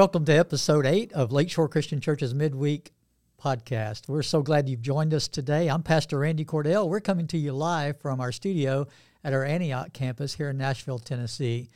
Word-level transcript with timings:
Welcome 0.00 0.24
to 0.24 0.32
episode 0.32 0.86
eight 0.86 1.12
of 1.12 1.30
Lakeshore 1.30 1.68
Christian 1.68 2.00
Church's 2.00 2.32
midweek 2.32 2.90
podcast. 3.38 4.08
We're 4.08 4.22
so 4.22 4.40
glad 4.40 4.66
you've 4.66 4.80
joined 4.80 5.12
us 5.12 5.28
today. 5.28 5.68
I'm 5.68 5.82
Pastor 5.82 6.20
Randy 6.20 6.46
Cordell. 6.46 6.88
We're 6.88 7.00
coming 7.00 7.26
to 7.26 7.36
you 7.36 7.52
live 7.52 8.00
from 8.00 8.18
our 8.18 8.32
studio 8.32 8.86
at 9.22 9.34
our 9.34 9.44
Antioch 9.44 9.92
campus 9.92 10.32
here 10.32 10.48
in 10.48 10.56
Nashville, 10.56 11.00
Tennessee. 11.00 11.68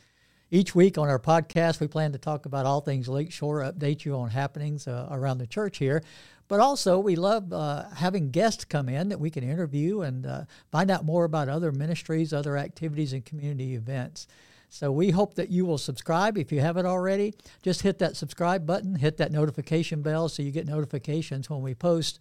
Each 0.51 0.74
week 0.74 0.96
on 0.96 1.10
our 1.10 1.18
podcast, 1.18 1.80
we 1.80 1.87
plan 1.87 2.12
to 2.12 2.18
talk 2.18 2.46
about 2.46 2.65
all 2.65 2.80
things 2.80 3.10
Lakeshore, 3.10 3.60
update 3.60 4.06
you 4.06 4.16
on 4.16 4.30
happenings 4.30 4.88
uh, 4.88 5.06
around 5.10 5.37
the 5.37 5.46
church 5.46 5.77
here. 5.77 6.02
But 6.48 6.60
also, 6.60 6.98
we 6.98 7.16
love 7.16 7.52
uh, 7.52 7.91
having 7.91 8.30
guests 8.30 8.65
come 8.65 8.88
in 8.88 9.10
that 9.10 9.20
we 9.20 9.29
can 9.29 9.45
interview 9.45 10.01
and 10.01 10.24
uh, 10.24 10.45
find 10.73 10.91
out 10.91 11.04
more 11.04 11.24
about 11.27 11.51
other 11.51 11.73
ministries, 11.73 12.32
other 12.32 12.56
activities, 12.56 13.12
and 13.12 13.23
community 13.23 13.74
events. 13.74 14.27
So 14.74 14.91
we 14.91 15.10
hope 15.10 15.34
that 15.34 15.51
you 15.51 15.64
will 15.64 15.78
subscribe 15.78 16.37
if 16.37 16.51
you 16.51 16.60
haven't 16.60 16.84
already. 16.84 17.34
Just 17.62 17.82
hit 17.82 18.01
that 18.01 18.16
subscribe 18.16 18.66
button, 18.66 18.96
hit 18.96 19.19
that 19.19 19.30
notification 19.30 20.02
bell 20.02 20.28
so 20.28 20.42
you 20.42 20.51
get 20.51 20.66
notifications 20.66 21.48
when 21.48 21.62
we 21.62 21.77
post 21.77 22.19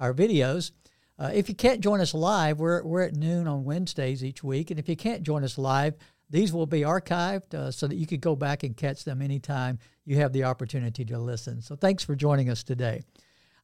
our 0.00 0.12
videos. 0.12 0.72
Uh, 1.16 1.30
if 1.32 1.48
you 1.48 1.54
can't 1.54 1.80
join 1.80 2.00
us 2.00 2.12
live, 2.12 2.58
we're, 2.58 2.82
we're 2.82 3.02
at 3.02 3.14
noon 3.14 3.46
on 3.46 3.62
Wednesdays 3.62 4.24
each 4.24 4.42
week. 4.42 4.72
And 4.72 4.80
if 4.80 4.88
you 4.88 4.96
can't 4.96 5.22
join 5.22 5.44
us 5.44 5.56
live, 5.56 5.94
these 6.28 6.52
will 6.52 6.66
be 6.66 6.80
archived 6.80 7.54
uh, 7.54 7.70
so 7.70 7.86
that 7.86 7.94
you 7.94 8.08
could 8.08 8.20
go 8.20 8.34
back 8.34 8.64
and 8.64 8.76
catch 8.76 9.04
them 9.04 9.22
anytime 9.22 9.78
you 10.04 10.16
have 10.16 10.32
the 10.32 10.42
opportunity 10.42 11.04
to 11.04 11.18
listen. 11.20 11.62
So 11.62 11.76
thanks 11.76 12.02
for 12.02 12.16
joining 12.16 12.50
us 12.50 12.64
today. 12.64 13.02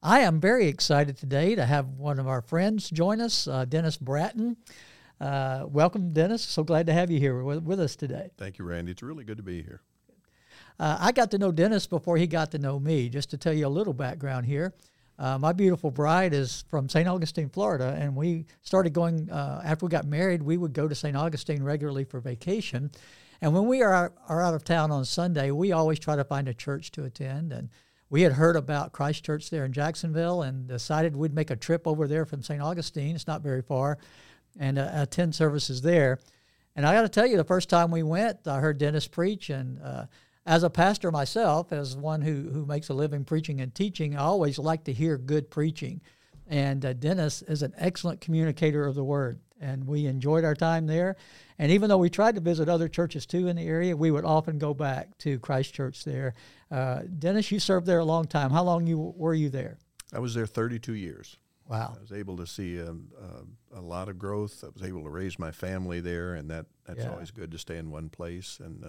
I 0.01 0.21
am 0.21 0.39
very 0.39 0.69
excited 0.69 1.17
today 1.17 1.57
to 1.57 1.67
have 1.67 1.89
one 1.89 2.21
of 2.21 2.29
our 2.29 2.43
friends 2.43 2.89
join 2.89 3.21
us, 3.21 3.49
uh, 3.49 3.65
Dennis 3.65 3.97
Bratton. 3.97 4.59
Uh, 5.21 5.65
welcome, 5.69 6.13
Dennis. 6.13 6.43
So 6.43 6.63
glad 6.63 6.87
to 6.87 6.93
have 6.93 7.11
you 7.11 7.19
here 7.19 7.43
with, 7.43 7.63
with, 7.63 7.81
us 7.81 7.97
today. 7.97 8.31
Thank 8.37 8.59
you, 8.59 8.65
Randy. 8.65 8.93
It's 8.93 9.03
really 9.03 9.25
good 9.25 9.39
to 9.39 9.43
be 9.43 9.63
here. 9.63 9.81
Uh, 10.79 10.97
I 11.01 11.13
got 11.13 11.33
to 11.33 11.39
know 11.39 11.51
Dennis 11.51 11.87
before 11.87 12.17
he 12.17 12.27
got 12.27 12.53
to 12.53 12.59
know 12.59 12.79
me. 12.79 13.09
Just 13.09 13.31
to 13.31 13.37
tell 13.37 13.53
you 13.53 13.67
a 13.67 13.69
little 13.69 13.93
background 13.93 14.47
here. 14.47 14.75
Uh, 15.19 15.37
my 15.37 15.53
beautiful 15.53 15.91
bride 15.91 16.33
is 16.33 16.65
from 16.71 16.89
St. 16.89 17.09
Augustine, 17.09 17.49
Florida, 17.49 17.97
and 17.99 18.15
we 18.15 18.47
started 18.63 18.93
going 18.93 19.29
uh, 19.31 19.61
after 19.65 19.87
we 19.87 19.91
got 19.91 20.07
married. 20.07 20.41
We 20.41 20.57
would 20.57 20.73
go 20.73 20.87
to 20.87 20.95
St. 20.95 21.17
Augustine 21.17 21.65
regularly 21.65 22.05
for 22.05 22.21
vacation, 22.21 22.93
and 23.41 23.53
when 23.53 23.67
we 23.67 23.83
are 23.83 24.13
are 24.29 24.41
out 24.41 24.55
of 24.55 24.63
town 24.63 24.93
on 24.93 25.05
Sunday, 25.05 25.51
we 25.51 25.73
always 25.73 25.99
try 25.99 26.15
to 26.15 26.23
find 26.23 26.47
a 26.47 26.55
church 26.55 26.93
to 26.93 27.05
attend. 27.05 27.53
And 27.53 27.69
we 28.11 28.23
had 28.23 28.33
heard 28.33 28.55
about 28.55 28.93
Christ 28.93 29.25
Church 29.25 29.51
there 29.51 29.65
in 29.65 29.73
Jacksonville, 29.73 30.43
and 30.43 30.69
decided 30.69 31.17
we'd 31.17 31.35
make 31.35 31.51
a 31.51 31.57
trip 31.57 31.89
over 31.89 32.07
there 32.07 32.25
from 32.25 32.41
St. 32.41 32.63
Augustine. 32.63 33.17
It's 33.17 33.27
not 33.27 33.43
very 33.43 33.63
far, 33.63 33.99
and 34.59 34.79
uh, 34.79 34.91
attend 34.93 35.35
services 35.35 35.83
there. 35.83 36.19
And 36.77 36.87
I 36.87 36.95
got 36.95 37.03
to 37.03 37.09
tell 37.09 37.27
you, 37.27 37.37
the 37.37 37.45
first 37.45 37.69
time 37.69 37.91
we 37.91 38.03
went, 38.03 38.47
I 38.47 38.61
heard 38.61 38.79
Dennis 38.79 39.09
preach, 39.09 39.51
and 39.51 39.81
uh, 39.83 40.07
as 40.49 40.63
a 40.63 40.71
pastor 40.71 41.11
myself, 41.11 41.73
as 41.73 41.97
one 41.97 42.23
who, 42.23 42.49
who 42.51 42.65
makes 42.65 42.89
a 42.89 42.95
living 42.95 43.25
preaching 43.25 43.61
and 43.61 43.75
teaching, 43.75 44.17
I 44.17 44.21
always 44.21 44.59
like 44.59 44.85
to 44.85 44.93
hear 44.93 45.19
good 45.19 45.51
preaching. 45.51 46.01
And 46.47 46.85
uh, 46.85 46.95
Dennis 46.95 47.43
is 47.43 47.63
an 47.63 47.75
excellent 47.77 48.23
communicator 48.23 48.87
of 48.87 48.95
the 48.95 49.05
word. 49.05 49.41
And 49.61 49.87
we 49.87 50.07
enjoyed 50.07 50.45
our 50.45 50.55
time 50.55 50.87
there. 50.87 51.17
And 51.59 51.71
even 51.71 51.89
though 51.89 51.99
we 51.99 52.09
tried 52.09 52.37
to 52.37 52.41
visit 52.41 52.69
other 52.69 52.89
churches 52.89 53.27
too 53.27 53.49
in 53.49 53.57
the 53.57 53.67
area, 53.67 53.95
we 53.95 54.11
would 54.11 54.25
often 54.25 54.59
go 54.59 54.73
back 54.73 55.19
to 55.19 55.39
Christ 55.41 55.75
Church 55.75 56.05
there. 56.05 56.35
Uh, 56.71 57.01
Dennis, 57.19 57.51
you 57.51 57.61
served 57.61 57.87
there 57.87 57.99
a 57.99 58.05
long 58.05 58.25
time. 58.25 58.51
How 58.51 58.63
long 58.63 58.87
you 58.87 59.13
were 59.17 59.35
you 59.35 59.51
there? 59.51 59.79
I 60.15 60.21
was 60.21 60.33
there 60.33 60.47
32 60.47 60.95
years. 60.95 61.37
Wow. 61.69 61.95
I 61.99 62.01
was 62.01 62.13
able 62.13 62.39
to 62.39 62.47
see 62.47 62.79
a, 62.79 62.89
um, 62.89 63.58
a, 63.75 63.81
lot 63.81 64.09
of 64.09 64.19
growth. 64.19 64.65
I 64.65 64.69
was 64.69 64.83
able 64.83 65.03
to 65.03 65.11
raise 65.11 65.39
my 65.39 65.51
family 65.51 66.01
there, 66.01 66.35
and 66.35 66.51
that, 66.51 66.67
that's 66.87 67.01
yeah. 67.01 67.11
always 67.11 67.31
good 67.31 67.51
to 67.53 67.59
stay 67.59 67.79
in 67.79 67.91
one 67.91 68.09
place. 68.09 68.61
And 68.63 68.85
uh, 68.85 68.89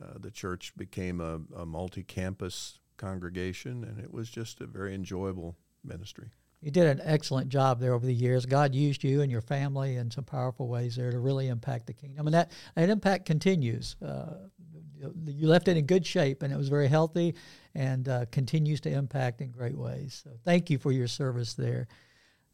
uh, 0.00 0.14
the 0.18 0.30
church 0.30 0.72
became 0.76 1.20
a, 1.20 1.40
a 1.56 1.66
multi 1.66 2.02
campus 2.02 2.80
congregation, 2.96 3.84
and 3.84 3.98
it 3.98 4.12
was 4.12 4.28
just 4.30 4.60
a 4.60 4.66
very 4.66 4.94
enjoyable 4.94 5.56
ministry. 5.84 6.30
You 6.60 6.72
did 6.72 6.86
an 6.86 7.00
excellent 7.04 7.50
job 7.50 7.78
there 7.78 7.94
over 7.94 8.04
the 8.04 8.14
years. 8.14 8.44
God 8.44 8.74
used 8.74 9.04
you 9.04 9.22
and 9.22 9.30
your 9.30 9.40
family 9.40 9.96
in 9.96 10.10
some 10.10 10.24
powerful 10.24 10.66
ways 10.66 10.96
there 10.96 11.12
to 11.12 11.18
really 11.18 11.48
impact 11.48 11.86
the 11.86 11.92
kingdom, 11.92 12.26
and 12.26 12.34
that 12.34 12.50
that 12.74 12.90
impact 12.90 13.26
continues. 13.26 13.96
Uh, 14.04 14.34
you 15.24 15.46
left 15.46 15.68
it 15.68 15.76
in 15.76 15.86
good 15.86 16.04
shape, 16.04 16.42
and 16.42 16.52
it 16.52 16.56
was 16.56 16.68
very 16.68 16.88
healthy, 16.88 17.36
and 17.74 18.08
uh, 18.08 18.26
continues 18.32 18.80
to 18.80 18.90
impact 18.90 19.40
in 19.40 19.52
great 19.52 19.76
ways. 19.76 20.20
So, 20.24 20.30
thank 20.44 20.70
you 20.70 20.78
for 20.78 20.90
your 20.90 21.06
service 21.06 21.54
there. 21.54 21.86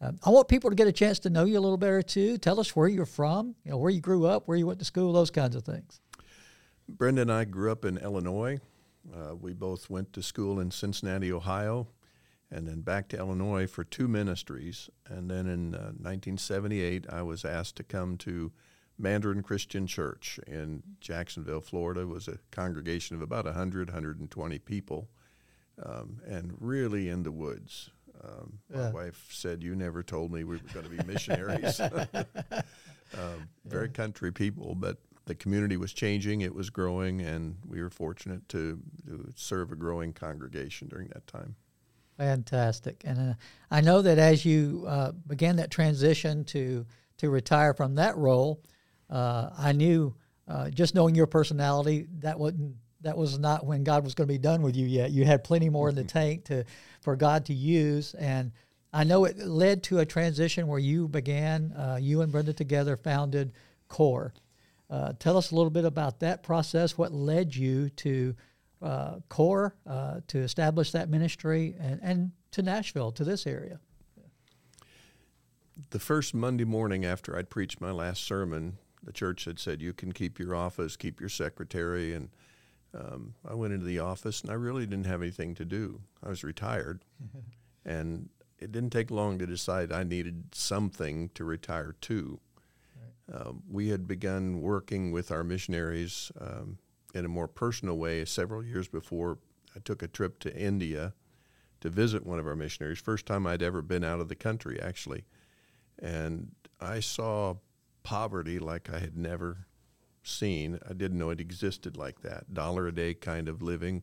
Um, 0.01 0.19
I 0.25 0.31
want 0.31 0.49
people 0.49 0.71
to 0.71 0.77
get 0.77 0.87
a 0.87 0.93
chance 0.93 1.19
to 1.21 1.31
know 1.31 1.45
you 1.45 1.59
a 1.59 1.61
little 1.61 1.79
better 1.79 2.03
too. 2.03 2.37
Tell 2.39 2.61
us 2.61 2.75
where 2.75 2.89
you're 2.89 3.07
from, 3.07 3.55
you 3.65 3.71
know, 3.71 3.79
where 3.79 3.91
you 3.91 4.01
grew 4.01 4.27
up, 4.27 4.47
where 4.47 4.57
you 4.57 4.67
went 4.67 4.79
to 4.81 4.85
school, 4.85 5.13
those 5.13 5.31
kinds 5.31 5.57
of 5.57 5.65
things. 5.65 6.01
Brenda 6.89 7.23
and 7.23 7.33
I 7.33 7.45
grew 7.45 7.73
up 7.73 7.85
in 7.85 7.97
Illinois. 7.99 8.59
Uh, 9.13 9.35
we 9.35 9.53
both 9.53 9.89
went 9.89 10.13
to 10.13 10.23
school 10.23 10.61
in 10.61 10.71
Cincinnati, 10.71 11.33
Ohio, 11.33 11.89
and 12.51 12.67
then 12.67 12.81
back 12.81 13.09
to 13.09 13.19
Illinois 13.19 13.67
for 13.67 13.85
two 13.85 14.09
ministries. 14.09 14.91
And 15.07 15.31
then 15.31 15.47
in 15.47 15.75
uh, 15.75 15.93
1978, 15.99 17.07
I 17.11 17.23
was 17.23 17.45
asked 17.45 17.77
to 17.77 17.85
come 17.85 18.17
to 18.19 18.53
Mandarin 18.99 19.43
Christian 19.43 19.87
Church 19.87 20.39
in 20.47 20.83
Jacksonville, 21.01 21.61
Florida. 21.61 22.03
It 22.03 22.09
was 22.09 22.29
a 22.29 22.39
congregation 22.51 23.17
of 23.17 23.23
about 23.23 23.45
100, 23.45 23.89
120 23.89 24.59
people, 24.61 25.09
um, 25.83 26.21
and 26.27 26.55
really 26.61 27.09
in 27.09 27.23
the 27.23 27.33
woods. 27.33 27.91
Um, 28.23 28.59
yeah. 28.73 28.91
My 28.91 28.93
wife 28.93 29.27
said, 29.31 29.63
"You 29.63 29.75
never 29.75 30.03
told 30.03 30.33
me 30.33 30.45
we 30.45 30.57
were 30.57 30.73
going 30.73 30.85
to 30.85 30.91
be 30.91 31.03
missionaries." 31.05 31.81
um, 31.81 33.49
very 33.65 33.89
country 33.89 34.33
people, 34.33 34.75
but 34.75 34.99
the 35.27 35.35
community 35.35 35.77
was 35.77 35.93
changing, 35.93 36.43
it 36.43 36.55
was 36.55 36.71
growing, 36.71 37.21
and 37.21 37.57
we 37.67 37.83
were 37.83 37.91
fortunate 37.91 38.49
to, 38.51 38.81
to 39.07 39.33
serve 39.37 39.73
a 39.73 39.77
growing 39.77 40.13
congregation 40.13 40.89
during 40.89 41.09
that 41.09 41.27
time. 41.27 41.57
Fantastic, 42.19 43.03
and 43.05 43.31
uh, 43.31 43.35
I 43.71 43.81
know 43.81 44.03
that 44.03 44.19
as 44.19 44.45
you 44.45 44.85
uh, 44.87 45.13
began 45.27 45.57
that 45.57 45.71
transition 45.71 46.45
to 46.47 46.87
to 47.17 47.31
retire 47.31 47.75
from 47.75 47.95
that 47.95 48.17
role, 48.17 48.61
uh, 49.09 49.51
I 49.57 49.73
knew 49.73 50.15
uh, 50.49 50.71
just 50.71 50.95
knowing 50.95 51.15
your 51.15 51.27
personality 51.27 52.07
that 52.19 52.39
wasn't 52.39 52.77
that 53.05 53.17
was 53.17 53.39
not 53.39 53.65
when 53.65 53.85
God 53.85 54.03
was 54.03 54.15
going 54.15 54.27
to 54.27 54.35
be 54.35 54.39
done 54.39 54.63
with 54.63 54.77
you 54.77 54.87
yet. 54.87 55.13
You 55.13 55.25
had 55.25 55.45
plenty 55.45 55.69
more 55.69 55.89
in 55.89 55.95
the 55.95 56.05
tank 56.05 56.45
to 56.47 56.65
for 57.03 57.17
God 57.17 57.47
to 57.47 57.55
use, 57.55 58.15
and 58.15 58.51
I 58.93 59.05
know 59.05 59.25
it 59.25 59.39
led 59.39 59.83
to 59.85 59.99
a 59.99 60.07
transition 60.07 60.67
where 60.67 60.79
you 60.79 61.09
began. 61.09 61.73
Uh, 61.73 61.99
you 62.01 62.23
and 62.23 62.33
Brenda 62.33 62.53
together 62.53 62.97
founded 62.97 63.53
Kore. 63.89 64.33
Uh, 64.89 65.13
tell 65.19 65.37
us 65.37 65.51
a 65.51 65.55
little 65.55 65.71
bit 65.71 65.85
about 65.85 66.21
that 66.21 66.43
process. 66.43 66.97
What 66.97 67.13
led 67.13 67.55
you 67.55 67.91
to 67.91 68.35
uh, 68.81 69.17
Kore 69.29 69.75
uh, 69.87 70.21
to 70.29 70.39
establish 70.39 70.93
that 70.93 71.09
ministry 71.09 71.75
and, 71.81 72.01
and 72.03 72.33
to 72.53 72.63
Nashville, 72.63 73.13
to 73.13 73.25
this 73.25 73.47
area? 73.47 73.81
The 75.91 75.99
first 75.99 76.35
Monday 76.35 76.65
morning 76.65 77.05
after 77.05 77.37
I'd 77.37 77.51
preached 77.51 77.81
my 77.81 77.91
last 77.91 78.23
sermon, 78.25 78.79
the 79.03 79.13
church 79.13 79.45
had 79.45 79.59
said, 79.59 79.83
You 79.83 79.93
can 79.93 80.13
keep 80.13 80.39
your 80.39 80.55
office, 80.55 80.97
keep 80.97 81.19
your 81.19 81.29
secretary. 81.29 82.15
And 82.15 82.31
um, 82.95 83.35
I 83.47 83.55
went 83.55 83.73
into 83.73 83.87
the 83.87 83.99
office 83.99 84.43
and 84.43 84.51
I 84.51 84.55
really 84.55 84.87
didn't 84.87 85.07
have 85.07 85.23
anything 85.23 85.55
to 85.57 85.65
do. 85.65 86.01
I 86.23 86.29
was 86.29 86.45
retired. 86.45 87.05
and 87.85 88.29
it 88.59 88.73
didn't 88.73 88.91
take 88.91 89.11
long 89.11 89.39
to 89.39 89.47
decide 89.47 89.93
I 89.93 90.05
needed 90.05 90.55
something 90.55 91.31
to 91.35 91.45
retire 91.45 91.95
to. 92.03 92.41
Um, 93.33 93.63
we 93.71 93.89
had 93.89 94.07
begun 94.07 94.61
working 94.61 95.11
with 95.11 95.31
our 95.31 95.43
missionaries 95.43 96.31
um, 96.41 96.79
in 97.15 97.25
a 97.25 97.29
more 97.29 97.49
personal 97.49 97.97
way 97.97 98.25
several 98.25 98.63
years 98.63 98.87
before 98.87 99.39
I 99.75 99.79
took 99.81 100.03
a 100.03 100.09
trip 100.09 100.39
to 100.41 100.55
India 100.55 101.15
to 101.81 101.89
visit 101.89 102.27
one 102.27 102.39
of 102.39 102.47
our 102.47 102.57
missionaries. 102.57 102.99
First 102.99 103.27
time 103.27 103.47
I'd 103.47 103.63
ever 103.63 103.83
been 103.83 104.05
out 104.05 104.21
of 104.21 104.29
the 104.29 104.35
country, 104.35 104.81
actually. 104.81 105.25
And 105.99 106.53
I 106.81 107.01
saw 107.01 107.57
poverty 108.03 108.59
like 108.59 108.91
I 108.93 108.99
had 108.99 109.17
never 109.17 109.67
seen. 110.27 110.79
I 110.89 110.93
didn't 110.93 111.19
know 111.19 111.31
it 111.31 111.41
existed 111.41 111.97
like 111.97 112.21
that. 112.23 112.53
Dollar 112.53 112.89
a 112.89 112.95
day 112.95 113.15
kind 113.15 113.49
of 113.49 113.63
living 113.63 114.03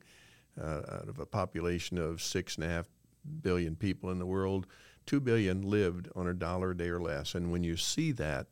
uh, 0.62 0.82
out 0.90 1.10
of 1.10 1.20
a 1.20 1.26
population 1.26 1.98
of 1.98 2.22
six 2.22 2.56
and 2.56 2.64
a 2.64 2.70
half 2.70 2.88
billion 3.42 3.76
people 3.76 4.10
in 4.12 4.20
the 4.20 4.26
world. 4.26 4.68
Two 5.06 5.20
billion 5.20 5.62
lived 5.62 6.10
on 6.16 6.28
a 6.28 6.34
dollar 6.34 6.72
a 6.72 6.78
day 6.78 6.90
or 6.90 7.02
less. 7.02 7.36
And 7.36 7.52
when 7.52 7.64
you 7.64 7.76
see 7.76 8.12
that, 8.14 8.48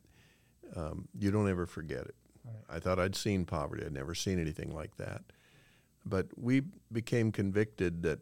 um, 0.76 1.08
you 1.18 1.30
don't 1.30 1.48
ever 1.48 1.66
forget 1.66 2.04
it. 2.04 2.14
Right. 2.44 2.76
I 2.76 2.80
thought 2.80 2.98
I'd 2.98 3.16
seen 3.16 3.44
poverty. 3.44 3.84
I'd 3.84 3.92
never 3.92 4.14
seen 4.14 4.40
anything 4.40 4.74
like 4.74 4.96
that. 4.96 5.22
But 6.04 6.26
we 6.36 6.62
became 6.92 7.30
convicted 7.30 8.02
that 8.02 8.20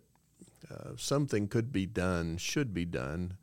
uh, 0.71 0.91
something 0.97 1.49
could 1.49 1.73
be 1.73 1.87
done, 1.87 2.37
should 2.37 2.75
be 2.75 2.85
done, 2.85 3.35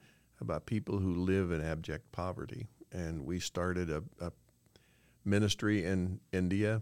about 0.41 0.65
people 0.65 0.99
who 0.99 1.15
live 1.15 1.51
in 1.51 1.63
abject 1.63 2.11
poverty. 2.11 2.67
And 2.91 3.25
we 3.25 3.39
started 3.39 3.89
a, 3.89 4.03
a 4.19 4.31
ministry 5.25 5.83
in 5.85 6.19
India, 6.31 6.81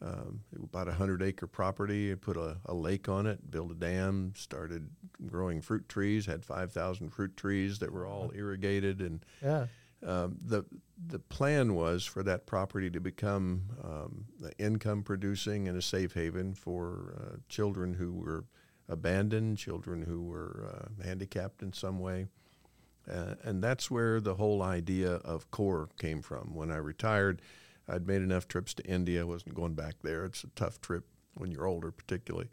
um, 0.00 0.40
about 0.62 0.88
a 0.88 0.92
hundred 0.92 1.22
acre 1.22 1.46
property. 1.46 2.14
Put 2.14 2.36
a, 2.36 2.58
a, 2.66 2.74
lake 2.74 3.08
on 3.08 3.26
it, 3.26 3.50
built 3.50 3.70
a 3.70 3.74
dam, 3.74 4.32
started 4.36 4.90
growing 5.26 5.60
fruit 5.60 5.88
trees. 5.88 6.26
Had 6.26 6.44
five 6.44 6.72
thousand 6.72 7.10
fruit 7.10 7.36
trees 7.36 7.78
that 7.80 7.92
were 7.92 8.06
all 8.06 8.32
irrigated, 8.34 9.00
and 9.00 9.24
yeah 9.42 9.66
um, 10.06 10.38
the 10.44 10.64
the 11.06 11.18
plan 11.18 11.74
was 11.74 12.04
for 12.04 12.22
that 12.22 12.46
property 12.46 12.90
to 12.90 13.00
become 13.00 13.62
um, 13.82 14.24
income 14.58 15.02
producing 15.02 15.68
and 15.68 15.76
a 15.76 15.82
safe 15.82 16.14
haven 16.14 16.54
for 16.54 17.14
uh, 17.16 17.36
children 17.48 17.94
who 17.94 18.12
were 18.12 18.44
abandoned, 18.88 19.58
children 19.58 20.02
who 20.02 20.22
were 20.22 20.72
uh, 20.72 21.04
handicapped 21.04 21.62
in 21.62 21.72
some 21.72 21.98
way. 21.98 22.26
Uh, 23.10 23.34
and 23.42 23.62
that's 23.62 23.90
where 23.90 24.20
the 24.20 24.34
whole 24.34 24.62
idea 24.62 25.12
of 25.12 25.50
KORE 25.50 25.88
came 25.98 26.20
from. 26.20 26.54
When 26.54 26.70
I 26.70 26.76
retired, 26.76 27.40
I'd 27.88 28.06
made 28.06 28.22
enough 28.22 28.48
trips 28.48 28.74
to 28.74 28.84
India. 28.84 29.22
I 29.22 29.24
wasn't 29.24 29.54
going 29.54 29.74
back 29.74 29.94
there. 30.02 30.24
It's 30.24 30.44
a 30.44 30.48
tough 30.48 30.80
trip 30.80 31.04
when 31.34 31.50
you're 31.50 31.66
older, 31.66 31.90
particularly. 31.90 32.48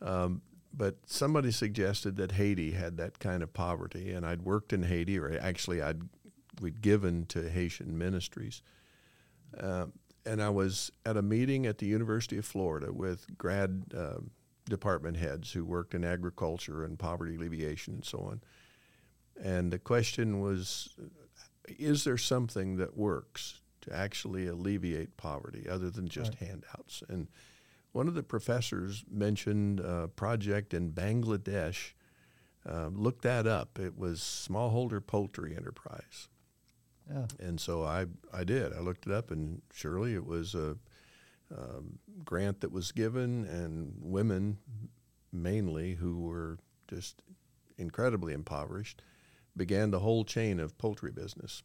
Um, 0.00 0.42
but 0.72 0.96
somebody 1.06 1.50
suggested 1.50 2.16
that 2.16 2.32
Haiti 2.32 2.72
had 2.72 2.96
that 2.98 3.18
kind 3.18 3.42
of 3.42 3.52
poverty, 3.52 4.12
and 4.12 4.24
I'd 4.24 4.42
worked 4.42 4.72
in 4.72 4.84
Haiti, 4.84 5.18
or 5.18 5.36
actually 5.40 5.82
I'd 5.82 6.02
we'd 6.60 6.80
given 6.80 7.26
to 7.26 7.48
Haitian 7.48 7.96
ministries. 7.96 8.62
Uh, 9.58 9.86
and 10.26 10.42
I 10.42 10.50
was 10.50 10.92
at 11.06 11.16
a 11.16 11.22
meeting 11.22 11.66
at 11.66 11.78
the 11.78 11.86
University 11.86 12.36
of 12.36 12.44
Florida 12.44 12.92
with 12.92 13.26
grad 13.38 13.84
uh, 13.96 14.18
department 14.68 15.16
heads 15.16 15.52
who 15.52 15.64
worked 15.64 15.94
in 15.94 16.04
agriculture 16.04 16.84
and 16.84 16.98
poverty 16.98 17.36
alleviation 17.36 17.94
and 17.94 18.04
so 18.04 18.18
on. 18.18 18.40
And 19.42 19.72
the 19.72 19.78
question 19.78 20.40
was 20.40 20.94
Is 21.66 22.04
there 22.04 22.18
something 22.18 22.76
that 22.76 22.96
works 22.96 23.59
to 23.82 23.94
actually 23.94 24.46
alleviate 24.46 25.16
poverty 25.16 25.68
other 25.68 25.90
than 25.90 26.08
just 26.08 26.32
right. 26.40 26.48
handouts? 26.48 27.02
And 27.08 27.28
one 27.92 28.08
of 28.08 28.14
the 28.14 28.22
professors 28.22 29.04
mentioned 29.10 29.80
a 29.80 30.08
project 30.08 30.74
in 30.74 30.92
Bangladesh. 30.92 31.92
Uh, 32.68 32.88
looked 32.92 33.22
that 33.22 33.46
up. 33.46 33.78
It 33.78 33.96
was 33.96 34.20
smallholder 34.20 35.04
poultry 35.04 35.56
enterprise. 35.56 36.28
Yeah. 37.10 37.26
And 37.38 37.58
so 37.58 37.84
I, 37.84 38.06
I 38.32 38.44
did. 38.44 38.72
I 38.74 38.80
looked 38.80 39.06
it 39.06 39.12
up, 39.12 39.30
and 39.30 39.62
surely 39.72 40.14
it 40.14 40.26
was 40.26 40.54
a 40.54 40.76
um, 41.56 41.98
grant 42.24 42.60
that 42.60 42.70
was 42.70 42.92
given, 42.92 43.44
and 43.44 43.94
women 44.00 44.58
mainly 45.32 45.94
who 45.94 46.20
were 46.20 46.58
just 46.88 47.22
incredibly 47.78 48.32
impoverished 48.32 49.02
began 49.56 49.90
the 49.90 50.00
whole 50.00 50.24
chain 50.24 50.60
of 50.60 50.78
poultry 50.78 51.10
business. 51.10 51.62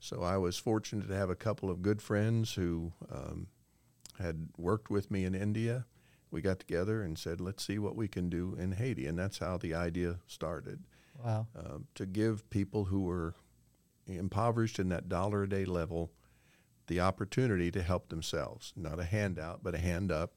So 0.00 0.22
I 0.22 0.38
was 0.38 0.56
fortunate 0.56 1.08
to 1.08 1.14
have 1.14 1.28
a 1.28 1.36
couple 1.36 1.70
of 1.70 1.82
good 1.82 2.00
friends 2.00 2.54
who 2.54 2.92
um, 3.12 3.48
had 4.18 4.48
worked 4.56 4.90
with 4.90 5.10
me 5.10 5.24
in 5.24 5.34
India. 5.34 5.84
We 6.30 6.40
got 6.40 6.58
together 6.58 7.02
and 7.02 7.18
said, 7.18 7.40
let's 7.40 7.64
see 7.64 7.78
what 7.78 7.96
we 7.96 8.08
can 8.08 8.30
do 8.30 8.56
in 8.58 8.72
Haiti. 8.72 9.06
And 9.06 9.18
that's 9.18 9.38
how 9.38 9.58
the 9.58 9.74
idea 9.74 10.16
started. 10.26 10.84
Wow. 11.22 11.46
Uh, 11.56 11.78
to 11.96 12.06
give 12.06 12.48
people 12.48 12.86
who 12.86 13.02
were 13.02 13.34
impoverished 14.06 14.78
in 14.78 14.88
that 14.88 15.08
dollar 15.08 15.42
a 15.42 15.48
day 15.48 15.66
level 15.66 16.12
the 16.86 17.00
opportunity 17.00 17.70
to 17.70 17.82
help 17.82 18.08
themselves, 18.08 18.72
not 18.74 18.98
a 18.98 19.04
handout, 19.04 19.62
but 19.62 19.74
a 19.74 19.78
hand 19.78 20.10
up. 20.10 20.32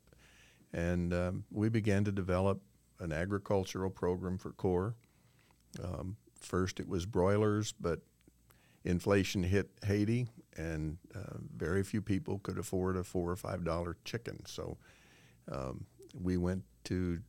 And 0.74 1.14
um, 1.14 1.46
we 1.50 1.70
began 1.70 2.04
to 2.04 2.12
develop 2.12 2.62
an 3.00 3.14
agricultural 3.14 3.90
program 3.90 4.38
for 4.38 4.52
KORE. 4.52 4.96
Um, 5.82 6.18
first, 6.40 6.80
it 6.80 6.88
was 6.88 7.06
broilers, 7.06 7.74
but 7.80 8.02
inflation 8.86 9.44
hit 9.44 9.70
Haiti, 9.86 10.28
and 10.58 10.98
uh, 11.16 11.38
very 11.56 11.84
few 11.84 12.02
people 12.02 12.40
could 12.40 12.58
afford 12.58 12.98
a 12.98 13.04
four 13.04 13.32
or 13.32 13.36
five 13.36 13.64
dollar 13.64 13.98
chicken. 14.06 14.46
So 14.46 14.78
um, 15.52 15.86
we 16.22 16.38
went 16.38 16.64
to 16.86 17.20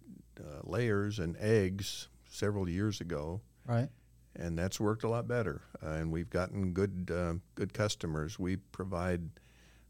uh, 0.40 0.60
layers 0.64 1.18
and 1.18 1.36
eggs 1.38 2.08
several 2.28 2.68
years 2.68 3.00
ago. 3.00 3.40
Right 3.66 3.88
and 4.36 4.58
that's 4.58 4.80
worked 4.80 5.04
a 5.04 5.08
lot 5.08 5.28
better. 5.28 5.60
Uh, 5.82 5.90
and 5.90 6.10
we've 6.10 6.30
gotten 6.30 6.72
good 6.72 7.10
uh, 7.12 7.34
good 7.54 7.72
customers. 7.72 8.38
We 8.38 8.56
provide 8.56 9.22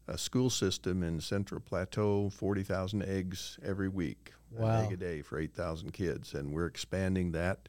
a 0.07 0.17
school 0.17 0.49
system 0.49 1.03
in 1.03 1.19
Central 1.19 1.61
Plateau, 1.61 2.29
forty 2.29 2.63
thousand 2.63 3.03
eggs 3.03 3.57
every 3.63 3.89
week, 3.89 4.33
wow. 4.51 4.79
an 4.79 4.85
egg 4.85 4.91
a 4.93 4.97
day 4.97 5.21
for 5.21 5.39
eight 5.39 5.53
thousand 5.53 5.91
kids, 5.93 6.33
and 6.33 6.53
we're 6.53 6.67
expanding 6.67 7.31
that, 7.31 7.67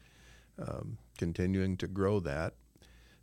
um, 0.59 0.97
continuing 1.17 1.77
to 1.77 1.87
grow 1.87 2.19
that, 2.19 2.53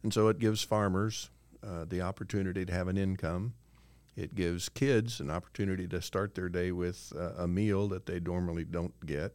and 0.04 0.14
so 0.14 0.28
it 0.28 0.38
gives 0.38 0.62
farmers 0.62 1.30
uh, 1.66 1.84
the 1.88 2.00
opportunity 2.00 2.64
to 2.64 2.72
have 2.72 2.86
an 2.86 2.96
income. 2.96 3.54
It 4.14 4.36
gives 4.36 4.68
kids 4.68 5.18
an 5.18 5.28
opportunity 5.28 5.88
to 5.88 6.00
start 6.00 6.36
their 6.36 6.48
day 6.48 6.70
with 6.70 7.12
uh, 7.18 7.32
a 7.36 7.48
meal 7.48 7.88
that 7.88 8.06
they 8.06 8.20
normally 8.20 8.64
don't 8.64 8.94
get 9.04 9.34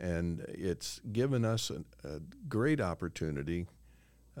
and 0.00 0.40
it's 0.48 1.00
given 1.12 1.44
us 1.44 1.70
a, 1.70 2.08
a 2.08 2.20
great 2.48 2.80
opportunity 2.80 3.66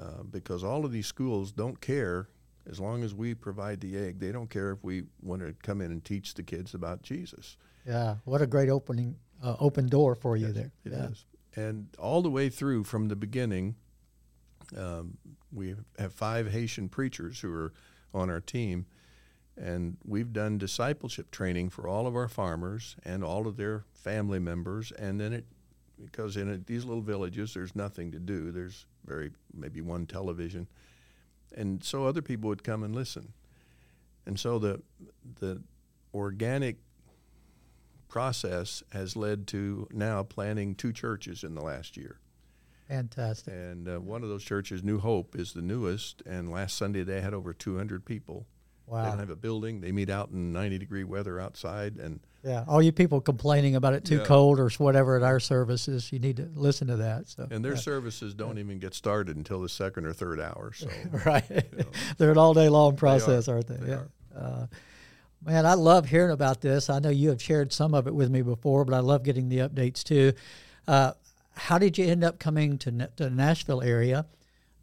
uh, 0.00 0.22
because 0.30 0.64
all 0.64 0.84
of 0.84 0.92
these 0.92 1.06
schools 1.06 1.52
don't 1.52 1.80
care 1.80 2.28
as 2.68 2.80
long 2.80 3.02
as 3.02 3.14
we 3.14 3.34
provide 3.34 3.80
the 3.80 3.96
egg. 3.96 4.20
They 4.20 4.32
don't 4.32 4.48
care 4.48 4.72
if 4.72 4.82
we 4.82 5.04
want 5.22 5.42
to 5.42 5.54
come 5.62 5.80
in 5.80 5.90
and 5.90 6.04
teach 6.04 6.34
the 6.34 6.42
kids 6.42 6.74
about 6.74 7.02
Jesus. 7.02 7.56
Yeah, 7.86 8.16
what 8.24 8.40
a 8.40 8.46
great 8.46 8.68
opening, 8.68 9.16
uh, 9.42 9.56
open 9.58 9.88
door 9.88 10.14
for 10.14 10.36
you 10.36 10.46
yes, 10.46 10.54
there. 10.54 10.72
It 10.84 10.92
yeah. 10.92 11.08
is. 11.08 11.24
And 11.54 11.88
all 11.98 12.22
the 12.22 12.30
way 12.30 12.48
through 12.48 12.84
from 12.84 13.08
the 13.08 13.16
beginning, 13.16 13.76
um, 14.76 15.16
we 15.52 15.74
have 15.98 16.12
five 16.12 16.50
Haitian 16.50 16.88
preachers 16.88 17.40
who 17.40 17.52
are 17.52 17.72
on 18.14 18.30
our 18.30 18.40
team 18.40 18.86
and 19.56 19.98
we've 20.04 20.32
done 20.32 20.58
discipleship 20.58 21.30
training 21.30 21.68
for 21.70 21.86
all 21.86 22.06
of 22.06 22.16
our 22.16 22.28
farmers 22.28 22.96
and 23.04 23.22
all 23.22 23.46
of 23.46 23.56
their 23.56 23.84
family 23.92 24.38
members. 24.38 24.92
And 24.92 25.20
then 25.20 25.32
it, 25.32 25.46
because 26.02 26.36
in 26.36 26.64
these 26.66 26.84
little 26.84 27.02
villages, 27.02 27.54
there's 27.54 27.76
nothing 27.76 28.12
to 28.12 28.18
do. 28.18 28.50
There's 28.50 28.86
very, 29.04 29.30
maybe 29.52 29.80
one 29.80 30.06
television. 30.06 30.68
And 31.54 31.84
so 31.84 32.06
other 32.06 32.22
people 32.22 32.48
would 32.48 32.64
come 32.64 32.82
and 32.82 32.94
listen. 32.94 33.32
And 34.24 34.38
so 34.40 34.58
the, 34.58 34.80
the 35.40 35.62
organic 36.14 36.76
process 38.08 38.82
has 38.92 39.16
led 39.16 39.46
to 39.48 39.86
now 39.92 40.22
planning 40.22 40.74
two 40.74 40.92
churches 40.92 41.44
in 41.44 41.54
the 41.54 41.62
last 41.62 41.96
year. 41.96 42.18
Fantastic. 42.88 43.54
And 43.54 43.88
uh, 43.88 43.98
one 43.98 44.22
of 44.22 44.28
those 44.28 44.44
churches, 44.44 44.82
New 44.82 44.98
Hope, 44.98 45.36
is 45.36 45.52
the 45.52 45.62
newest. 45.62 46.22
And 46.26 46.50
last 46.50 46.76
Sunday 46.76 47.02
they 47.04 47.20
had 47.20 47.34
over 47.34 47.52
200 47.52 48.04
people. 48.04 48.46
Wow. 48.86 49.04
They 49.04 49.10
don't 49.10 49.18
have 49.20 49.30
a 49.30 49.36
building. 49.36 49.80
They 49.80 49.92
meet 49.92 50.10
out 50.10 50.30
in 50.30 50.52
90 50.52 50.78
degree 50.78 51.04
weather 51.04 51.40
outside. 51.40 51.96
And 51.96 52.20
yeah, 52.44 52.64
all 52.66 52.82
you 52.82 52.92
people 52.92 53.20
complaining 53.20 53.76
about 53.76 53.94
it 53.94 54.04
too 54.04 54.18
yeah. 54.18 54.24
cold 54.24 54.58
or 54.58 54.68
whatever 54.70 55.16
at 55.16 55.22
our 55.22 55.40
services, 55.40 56.12
you 56.12 56.18
need 56.18 56.36
to 56.36 56.50
listen 56.54 56.88
to 56.88 56.96
that. 56.96 57.28
So 57.28 57.46
and 57.50 57.64
their 57.64 57.74
yeah. 57.74 57.78
services 57.78 58.34
don't 58.34 58.58
even 58.58 58.78
get 58.78 58.94
started 58.94 59.36
until 59.36 59.60
the 59.60 59.68
second 59.68 60.06
or 60.06 60.12
third 60.12 60.40
hour. 60.40 60.72
So 60.74 60.88
right, 61.24 61.44
you 61.48 61.78
know. 61.78 61.84
they're 62.18 62.32
an 62.32 62.38
all 62.38 62.52
day 62.52 62.68
long 62.68 62.96
process, 62.96 63.46
they 63.46 63.52
are. 63.52 63.56
not 63.56 63.66
they? 63.68 63.76
they 63.76 63.90
yeah. 63.92 64.02
Uh, 64.36 64.66
man, 65.44 65.66
I 65.66 65.74
love 65.74 66.08
hearing 66.08 66.32
about 66.32 66.60
this. 66.60 66.90
I 66.90 66.98
know 66.98 67.10
you 67.10 67.28
have 67.28 67.40
shared 67.40 67.72
some 67.72 67.94
of 67.94 68.06
it 68.06 68.14
with 68.14 68.30
me 68.30 68.42
before, 68.42 68.84
but 68.84 68.94
I 68.94 69.00
love 69.00 69.22
getting 69.22 69.48
the 69.48 69.58
updates 69.58 70.02
too. 70.02 70.32
Uh, 70.86 71.12
how 71.54 71.78
did 71.78 71.98
you 71.98 72.06
end 72.06 72.24
up 72.24 72.38
coming 72.38 72.78
to, 72.78 72.90
to 72.90 73.24
the 73.24 73.30
Nashville 73.30 73.82
area? 73.82 74.26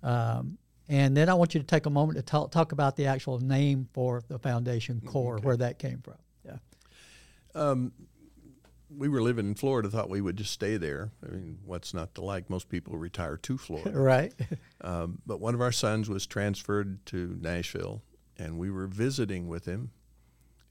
Um, 0.04 0.58
and 0.88 1.16
then 1.16 1.30
I 1.30 1.36
want 1.36 1.54
you 1.54 1.60
to 1.60 1.66
take 1.66 1.86
a 1.86 1.90
moment 1.90 2.18
to 2.18 2.24
talk, 2.24 2.52
talk 2.52 2.72
about 2.72 2.96
the 2.96 3.06
actual 3.06 3.40
name 3.40 3.88
for 3.94 4.24
the 4.28 4.40
foundation 4.40 5.02
Kore, 5.06 5.36
okay. 5.36 5.46
where 5.46 5.58
that 5.58 5.78
came 5.78 6.02
from. 6.02 6.16
Yeah. 6.44 6.58
Um, 7.54 7.92
we 8.96 9.08
were 9.08 9.22
living 9.22 9.48
in 9.48 9.56
Florida, 9.56 9.90
thought 9.90 10.10
we 10.10 10.22
would 10.22 10.38
just 10.38 10.52
stay 10.52 10.78
there. 10.78 11.12
I 11.24 11.32
mean, 11.32 11.60
what's 11.64 11.94
not 11.94 12.16
to 12.16 12.22
like? 12.22 12.50
Most 12.50 12.70
people 12.70 12.98
retire 12.98 13.38
to 13.38 13.58
Florida. 13.58 13.92
right. 13.94 14.34
Um, 14.82 15.22
but 15.26 15.42
one 15.42 15.54
of 15.54 15.60
our 15.60 15.74
sons 15.74 16.08
was 16.08 16.26
transferred 16.26 17.06
to 17.08 17.38
Nashville, 17.42 18.02
and 18.38 18.58
we 18.58 18.72
were 18.72 18.88
visiting 18.88 19.50
with 19.50 19.66
him. 19.66 19.92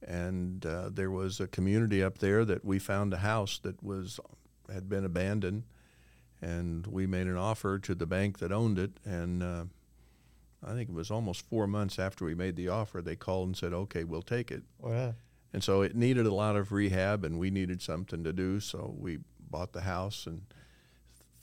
And 0.03 0.65
uh, 0.65 0.89
there 0.91 1.11
was 1.11 1.41
a 1.41 1.47
community 1.47 2.03
up 2.03 2.17
there 2.17 2.47
that 2.47 2.65
we 2.65 2.79
found 2.79 3.13
a 3.13 3.19
house 3.19 3.59
that 3.65 3.83
was 3.83 4.19
had 4.73 4.89
been 4.89 5.05
abandoned, 5.05 5.65
and 6.41 6.87
we 6.87 7.07
made 7.07 7.27
an 7.27 7.37
offer 7.37 7.79
to 7.79 7.95
the 7.95 8.07
bank 8.07 8.39
that 8.39 8.53
owned 8.53 8.79
it, 8.79 8.93
and 9.05 9.43
uh, 9.43 9.65
I 10.65 10.73
think 10.73 10.89
it 10.89 10.95
was 10.95 11.11
almost 11.11 11.49
four 11.49 11.67
months 11.67 11.99
after 11.99 12.25
we 12.25 12.35
made 12.35 12.57
the 12.57 12.69
offer, 12.69 13.01
they 13.01 13.17
called 13.17 13.49
and 13.49 13.57
said, 13.57 13.73
okay, 13.73 14.05
we'll 14.05 14.23
take 14.23 14.51
it. 14.51 14.63
Wow. 14.79 15.15
And 15.53 15.65
so 15.65 15.83
it 15.83 15.97
needed 15.97 16.27
a 16.27 16.35
lot 16.35 16.57
of 16.57 16.73
rehab, 16.73 17.25
and 17.25 17.39
we 17.39 17.51
needed 17.51 17.81
something 17.81 18.23
to 18.25 18.33
do, 18.33 18.61
so 18.61 18.95
we 18.99 19.19
bought 19.51 19.73
the 19.73 19.83
house 19.83 20.27
and 20.27 20.43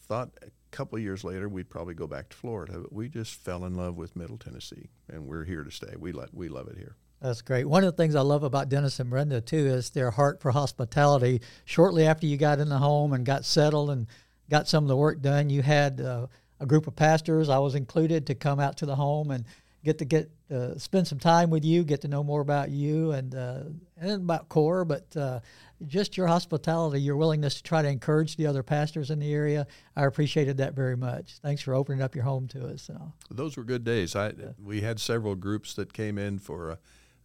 thought 0.07 0.29
a 0.43 0.51
couple 0.69 0.99
years 0.99 1.23
later 1.23 1.49
we'd 1.49 1.69
probably 1.69 1.95
go 1.95 2.05
back 2.05 2.29
to 2.29 2.37
Florida. 2.37 2.77
But 2.79 2.93
we 2.93 3.09
just 3.09 3.33
fell 3.33 3.65
in 3.65 3.73
love 3.73 3.97
with 3.97 4.15
Middle 4.15 4.37
Tennessee, 4.37 4.89
and 5.11 5.25
we're 5.25 5.45
here 5.45 5.63
to 5.63 5.71
stay. 5.71 5.95
We, 5.97 6.11
lo- 6.11 6.27
we 6.31 6.49
love 6.49 6.67
it 6.67 6.77
here. 6.77 6.95
That's 7.21 7.41
great. 7.41 7.65
One 7.65 7.83
of 7.83 7.95
the 7.95 7.97
things 8.03 8.13
I 8.13 8.21
love 8.21 8.43
about 8.43 8.69
Dennis 8.69 8.99
and 8.99 9.09
Brenda, 9.09 9.41
too, 9.41 9.65
is 9.65 9.89
their 9.89 10.11
heart 10.11 10.41
for 10.41 10.51
hospitality. 10.51 11.41
Shortly 11.63 12.05
after 12.05 12.27
you 12.27 12.37
got 12.37 12.59
in 12.59 12.69
the 12.69 12.77
home 12.77 13.13
and 13.13 13.25
got 13.25 13.45
settled 13.45 13.89
and 13.89 14.05
got 14.49 14.67
some 14.67 14.83
of 14.83 14.87
the 14.87 14.95
work 14.97 15.21
done, 15.21 15.49
you 15.49 15.61
had 15.61 16.01
uh, 16.01 16.27
a 16.59 16.65
group 16.65 16.87
of 16.87 16.95
pastors. 16.95 17.49
I 17.49 17.59
was 17.59 17.75
included 17.75 18.27
to 18.27 18.35
come 18.35 18.59
out 18.59 18.77
to 18.77 18.85
the 18.85 18.95
home 18.95 19.31
and 19.31 19.45
get 19.83 19.99
to 19.99 20.05
get 20.05 20.29
to 20.49 20.77
spend 20.79 21.07
some 21.07 21.19
time 21.19 21.49
with 21.49 21.63
you, 21.63 21.83
get 21.83 22.01
to 22.01 22.07
know 22.07 22.23
more 22.23 22.41
about 22.41 22.69
you 22.69 23.11
and 23.11 23.33
uh, 23.35 23.63
and 23.97 24.11
about 24.23 24.49
KORE, 24.49 24.85
but 24.85 25.15
uh, 25.15 25.39
just 25.85 26.17
your 26.17 26.27
hospitality, 26.27 27.01
your 27.01 27.15
willingness 27.15 27.55
to 27.55 27.63
try 27.63 27.81
to 27.81 27.87
encourage 27.87 28.35
the 28.35 28.47
other 28.47 28.63
pastors 28.63 29.11
in 29.11 29.19
the 29.19 29.31
area. 29.33 29.67
I 29.95 30.05
appreciated 30.05 30.57
that 30.57 30.73
very 30.73 30.97
much. 30.97 31.35
Thanks 31.41 31.61
for 31.61 31.73
opening 31.73 32.01
up 32.01 32.15
your 32.15 32.23
home 32.23 32.47
to 32.49 32.67
us. 32.67 32.83
So. 32.83 33.13
Those 33.29 33.57
were 33.57 33.63
good 33.63 33.83
days. 33.83 34.15
I 34.15 34.33
we 34.61 34.81
had 34.81 34.99
several 34.99 35.35
groups 35.35 35.73
that 35.75 35.93
came 35.93 36.17
in 36.17 36.39
for 36.39 36.71
uh, 36.71 36.75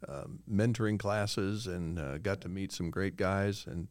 um, 0.09 0.41
mentoring 0.50 0.99
classes 0.99 1.67
and 1.67 1.99
uh, 1.99 2.19
got 2.19 2.41
to 2.43 2.49
meet 2.49 2.73
some 2.73 2.91
great 2.91 3.17
guys 3.17 3.67
and 3.67 3.89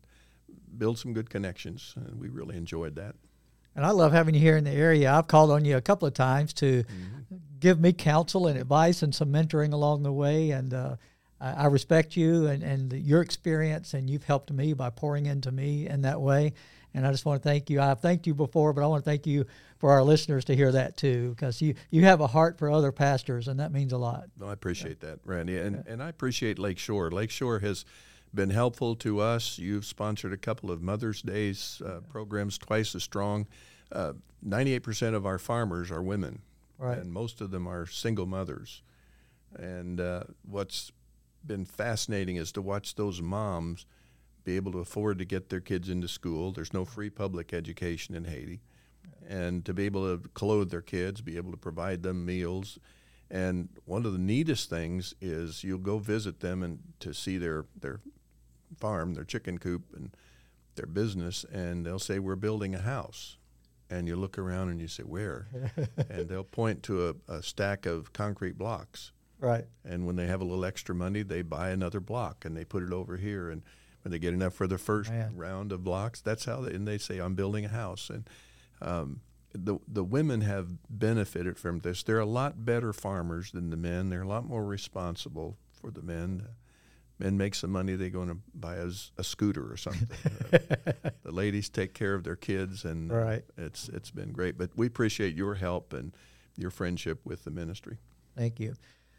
build 0.78 0.98
some 0.98 1.14
good 1.14 1.30
connections, 1.30 1.94
and 1.96 2.20
we 2.20 2.30
really 2.30 2.58
enjoyed 2.58 2.96
that. 2.96 3.16
And 3.76 3.86
I 3.86 3.92
love 3.92 4.12
having 4.12 4.34
you 4.34 4.42
here 4.42 4.58
in 4.58 4.64
the 4.64 4.72
area. 4.72 5.12
I've 5.12 5.28
called 5.28 5.52
on 5.52 5.64
you 5.64 5.78
a 5.78 5.82
couple 5.82 6.08
of 6.08 6.14
times 6.14 6.54
to 6.54 6.84
mm-hmm. 6.84 7.36
give 7.60 7.80
me 7.80 7.94
counsel 7.94 8.48
and 8.48 8.60
advice 8.60 9.04
and 9.04 9.14
some 9.14 9.32
mentoring 9.32 9.74
along 9.74 10.04
the 10.04 10.12
way. 10.12 10.52
And 10.52 10.74
uh, 10.74 10.96
I, 11.40 11.68
respect 11.68 12.18
you 12.18 12.48
and, 12.48 12.64
and 12.64 12.92
your 12.92 13.22
experience, 13.22 13.94
and 13.94 14.10
you've 14.10 14.24
helped 14.24 14.52
me 14.52 14.74
by 14.74 14.90
pouring 14.90 15.28
into 15.28 15.52
me 15.52 15.88
in 15.88 16.02
that 16.02 16.20
way. 16.20 16.54
And 16.94 17.06
I 17.06 17.12
just 17.12 17.24
want 17.24 17.42
to 17.42 17.48
thank 17.48 17.70
you. 17.70 17.80
I've 17.80 18.02
thanked 18.02 18.26
you 18.28 18.34
before, 18.34 18.74
but 18.74 18.84
I 18.84 18.88
want 18.88 19.04
to 19.04 19.10
thank 19.10 19.28
you 19.28 19.46
for 19.78 19.92
our 19.92 20.04
listeners 20.04 20.44
to 20.46 20.56
hear 20.56 20.72
that 20.72 20.98
too, 20.98 21.30
because 21.30 21.62
you, 21.62 21.76
you 21.92 22.04
have 22.04 22.20
a 22.20 22.28
heart 22.28 22.58
for 22.58 22.70
other 22.70 22.92
pastors, 22.92 23.48
and 23.48 23.60
that 23.60 23.72
means 23.72 23.94
a 23.94 23.98
lot. 23.98 24.26
No, 24.38 24.48
I 24.48 24.54
appreciate 24.54 24.98
yeah. 25.02 25.12
that, 25.12 25.20
Randy. 25.24 25.58
And, 25.58 25.76
yeah. 25.86 25.94
and 25.94 26.04
I 26.04 26.10
appreciate 26.10 26.58
Lakeshore. 26.60 27.12
Lakeshore 27.12 27.60
has 27.60 27.86
been 28.34 28.50
helpful 28.50 28.96
to 28.98 29.20
us. 29.20 29.58
You've 29.58 29.86
sponsored 29.86 30.34
a 30.34 30.38
couple 30.38 30.72
of 30.72 30.82
Mother's 30.82 31.22
Days 31.22 31.82
uh, 31.86 32.02
programs 32.10 32.58
twice 32.58 32.94
as 32.96 33.04
strong. 33.04 33.48
Uh, 33.92 34.14
98% 34.46 35.16
of 35.16 35.26
our 35.26 35.40
farmers 35.40 35.92
are 35.92 36.02
women, 36.02 36.42
right. 36.78 36.98
and 36.98 37.12
most 37.12 37.42
of 37.42 37.52
them 37.52 37.68
are 37.68 37.86
single 37.86 38.26
mothers. 38.26 38.84
And 39.58 40.00
uh, 40.00 40.24
what's 40.44 40.92
been 41.46 41.66
fascinating 41.66 42.36
is 42.36 42.52
to 42.54 42.62
watch 42.62 42.96
those 42.96 43.22
moms 43.22 43.86
be 44.44 44.56
able 44.56 44.72
to 44.72 44.80
afford 44.80 45.20
to 45.20 45.26
get 45.26 45.50
their 45.50 45.60
kids 45.60 45.90
into 45.90 46.08
school. 46.08 46.52
There's 46.52 46.74
no 46.74 46.86
free 46.86 47.10
public 47.10 47.54
education 47.54 48.16
in 48.16 48.26
Haiti. 48.26 48.62
And 49.28 49.64
to 49.66 49.74
be 49.74 49.86
able 49.86 50.18
to 50.18 50.28
clothe 50.30 50.72
their 50.72 50.82
kids, 50.82 51.22
be 51.22 51.38
able 51.38 51.52
to 51.52 51.58
provide 51.58 52.04
them 52.04 52.26
meals. 52.26 52.80
And 53.30 53.70
one 53.86 54.06
of 54.06 54.14
the 54.14 54.20
neatest 54.20 54.70
things 54.70 55.14
is 55.22 55.64
you'll 55.64 55.78
go 55.78 56.00
visit 56.00 56.40
them 56.40 56.64
and 56.64 56.80
to 57.02 57.14
see 57.14 57.38
their, 57.38 57.66
their 57.80 58.00
farm, 58.80 59.14
their 59.14 59.24
chicken 59.24 59.58
coop, 59.58 59.84
and 59.96 60.16
their 60.76 60.86
business, 60.86 61.46
and 61.52 61.86
they'll 61.86 62.00
say, 62.00 62.20
We're 62.20 62.36
building 62.36 62.76
a 62.76 62.82
house. 62.82 63.38
And 63.92 64.08
you 64.08 64.16
look 64.16 64.38
around 64.38 64.70
and 64.70 64.80
you 64.80 64.88
say, 64.88 65.04
Where? 65.04 65.48
and 66.10 66.30
they'll 66.30 66.44
point 66.44 66.84
to 66.84 67.10
a, 67.10 67.34
a 67.34 67.44
stack 67.44 67.86
of 67.86 68.14
concrete 68.14 68.58
blocks 68.58 69.12
Right. 69.40 69.66
And 69.86 70.06
when 70.06 70.16
they 70.16 70.28
have 70.28 70.42
a 70.42 70.44
little 70.44 70.66
extra 70.66 70.94
money, 70.94 71.24
they 71.24 71.42
buy 71.42 71.70
another 71.70 72.00
block 72.00 72.46
and 72.46 72.56
they 72.56 72.66
put 72.66 72.84
it 72.84 72.92
over 72.92 73.18
here. 73.18 73.50
And 73.50 73.64
when 74.04 74.12
they 74.12 74.20
get 74.20 74.34
enough 74.34 74.54
for 74.54 74.68
the 74.68 74.78
first 74.78 75.10
Man. 75.10 75.36
round 75.36 75.72
of 75.72 75.84
blocks, 75.84 76.22
that's 76.22 76.46
how 76.46 76.62
they, 76.62 76.74
and 76.74 76.88
they 76.88 76.98
say, 76.98 77.20
I'm 77.20 77.36
building 77.36 77.66
a 77.66 77.70
house. 77.70 78.10
And 78.10 78.30
um, 78.82 79.22
the, 79.54 79.78
the 79.88 80.04
women 80.04 80.42
have 80.42 80.68
benefited 80.90 81.58
from 81.58 81.80
this. 81.80 82.04
They're 82.04 82.20
a 82.20 82.26
lot 82.26 82.66
better 82.66 82.92
farmers 82.92 83.52
than 83.52 83.70
the 83.70 83.78
men. 83.78 84.10
They're 84.10 84.24
a 84.24 84.28
lot 84.28 84.46
more 84.46 84.66
responsible 84.66 85.58
for 85.72 85.90
the 85.90 86.02
men. 86.02 86.48
Men 87.20 87.38
make 87.38 87.54
some 87.54 87.72
money, 87.72 87.96
they 87.96 88.10
go 88.10 88.22
and 88.22 88.42
buy 88.56 88.76
a, 88.76 88.88
a 89.18 89.24
scooter 89.24 89.70
or 89.70 89.76
something. 89.76 90.08
uh, 90.54 90.58
the 91.24 91.32
ladies 91.32 91.68
take 91.70 91.94
care 91.94 92.16
of 92.16 92.24
their 92.24 92.38
kids, 92.38 92.86
and 92.86 93.12
right. 93.12 93.44
it's 93.58 93.90
it's 93.90 94.10
been 94.10 94.32
great. 94.32 94.58
But 94.58 94.72
we 94.76 94.88
appreciate 94.88 95.36
your 95.36 95.56
help 95.56 95.94
and 95.94 96.14
your 96.56 96.72
friendship 96.72 97.20
with 97.26 97.44
the 97.44 97.52
ministry. 97.52 97.98
Thank 98.38 98.60
you. 98.60 98.76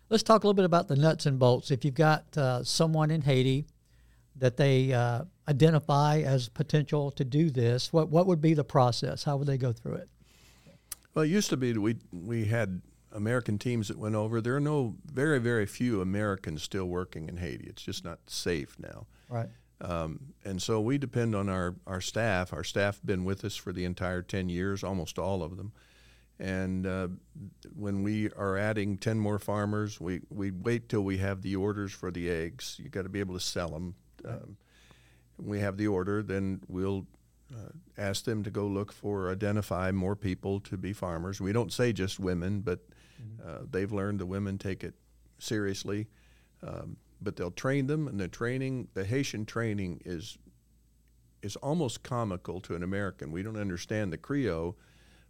Let's 0.09 0.23
talk 0.23 0.43
a 0.43 0.47
little 0.47 0.55
bit 0.55 0.65
about 0.65 0.89
the 0.89 0.97
nuts 0.97 1.27
and 1.27 1.39
bolts. 1.39 1.71
If 1.71 1.85
you've 1.85 1.95
got 1.95 2.37
uh, 2.37 2.65
someone 2.65 3.11
in 3.11 3.23
Haiti 3.23 3.67
that 4.37 4.57
they 4.57 4.93
uh, 4.93 5.25
identify 5.47 6.21
as 6.21 6.49
potential 6.49 7.11
to 7.13 7.25
do 7.25 7.51
this, 7.51 7.93
what 7.93 8.09
what 8.09 8.27
would 8.27 8.41
be 8.41 8.55
the 8.55 8.65
process? 8.65 9.25
How 9.25 9.37
would 9.37 9.47
they 9.47 9.59
go 9.59 9.73
through 9.73 9.95
it? 9.95 10.09
Well, 11.15 11.25
it 11.25 11.29
used 11.29 11.51
to 11.51 11.57
be 11.57 11.75
we 11.75 11.97
we 12.13 12.47
had 12.47 12.81
American 13.13 13.59
teams 13.59 13.89
that 13.89 13.99
went 13.99 14.15
over. 14.15 14.41
There 14.41 14.57
are 14.57 14.61
no 14.61 14.97
very 15.05 15.39
very 15.39 15.67
few 15.67 16.01
Americans 16.01 16.63
still 16.63 16.87
working 16.87 17.29
in 17.29 17.39
Haiti. 17.39 17.67
It's 17.67 17.83
just 17.83 18.05
not 18.05 18.19
safe 18.27 18.77
now. 18.79 19.07
Right. 19.29 19.49
Um, 19.81 20.35
and 20.45 20.61
so 20.61 20.81
we 20.81 20.99
depend 20.99 21.35
on 21.35 21.49
our, 21.49 21.75
our 21.87 22.01
staff. 22.01 22.53
Our 22.53 22.65
staff 22.65 22.97
have 22.97 23.07
been 23.07 23.25
with 23.25 23.45
us 23.45 23.57
for 23.57 23.73
the 23.73 23.85
entire 23.85 24.23
10 24.23 24.49
years, 24.49 24.85
almost 24.85 25.19
all 25.19 25.43
of 25.43 25.57
them. 25.57 25.73
And 26.39 26.87
uh, 26.87 27.09
when 27.75 28.03
we 28.03 28.31
are 28.33 28.57
adding 28.57 28.97
10 28.99 29.19
more 29.19 29.39
farmers, 29.39 30.01
we, 30.01 30.21
we 30.31 30.51
wait 30.51 30.89
till 30.89 31.03
we 31.03 31.19
have 31.19 31.43
the 31.43 31.57
orders 31.57 31.93
for 31.93 32.11
the 32.11 32.31
eggs. 32.31 32.77
You've 32.79 32.93
got 32.93 33.03
to 33.03 33.09
be 33.09 33.21
able 33.21 33.35
to 33.35 33.41
sell 33.41 33.69
them. 33.69 33.95
Um, 34.27 34.57
we 35.39 35.61
have 35.61 35.77
the 35.77 35.87
order, 35.87 36.23
then 36.23 36.61
we'll 36.69 37.07
uh, 37.53 37.71
ask 37.97 38.25
them 38.25 38.43
to 38.45 38.51
go 38.51 38.67
look 38.67 38.93
for, 38.93 39.31
identify 39.31 39.91
more 39.91 40.17
people 40.17 40.61
to 40.61 40.77
be 40.77 40.93
farmers. 40.93 41.41
We 41.41 41.53
don't 41.53 41.73
say 41.73 41.93
just 41.93 42.21
women, 42.21 42.61
but 42.61 42.81
mm-hmm. 43.21 43.49
uh, 43.49 43.67
they've 43.71 43.93
learned 43.93 44.21
the 44.21 44.27
women 44.27 44.59
take 44.59 44.85
it 44.85 44.95
seriously. 45.39 46.09
Um, 46.63 46.97
but 47.23 47.37
they'll 47.37 47.51
train 47.51 47.87
them, 47.87 48.09
and 48.09 48.19
the 48.19 48.29
training, 48.29 48.89
the 48.95 49.05
Haitian 49.05 49.45
training 49.45 50.01
is 50.05 50.39
is 51.43 51.57
almost 51.57 52.03
comical 52.03 52.61
to 52.61 52.75
an 52.75 52.83
American. 52.83 53.33
We 53.33 53.43
don't 53.43 53.57
understand 53.57 54.13
the 54.13 54.19
Creole 54.19 54.77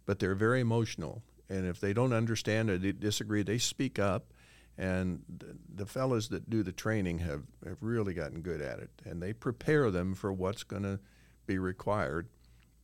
but 0.05 0.19
they're 0.19 0.35
very 0.35 0.61
emotional. 0.61 1.23
And 1.49 1.65
if 1.65 1.79
they 1.79 1.93
don't 1.93 2.13
understand 2.13 2.69
or 2.69 2.77
they 2.77 2.91
disagree, 2.91 3.43
they 3.43 3.57
speak 3.57 3.99
up. 3.99 4.33
And 4.77 5.21
the, 5.37 5.57
the 5.75 5.85
fellows 5.85 6.29
that 6.29 6.49
do 6.49 6.63
the 6.63 6.71
training 6.71 7.19
have, 7.19 7.43
have 7.65 7.77
really 7.81 8.13
gotten 8.13 8.41
good 8.41 8.61
at 8.61 8.79
it. 8.79 8.89
And 9.05 9.21
they 9.21 9.33
prepare 9.33 9.91
them 9.91 10.15
for 10.15 10.31
what's 10.31 10.63
going 10.63 10.83
to 10.83 10.99
be 11.45 11.57
required. 11.59 12.29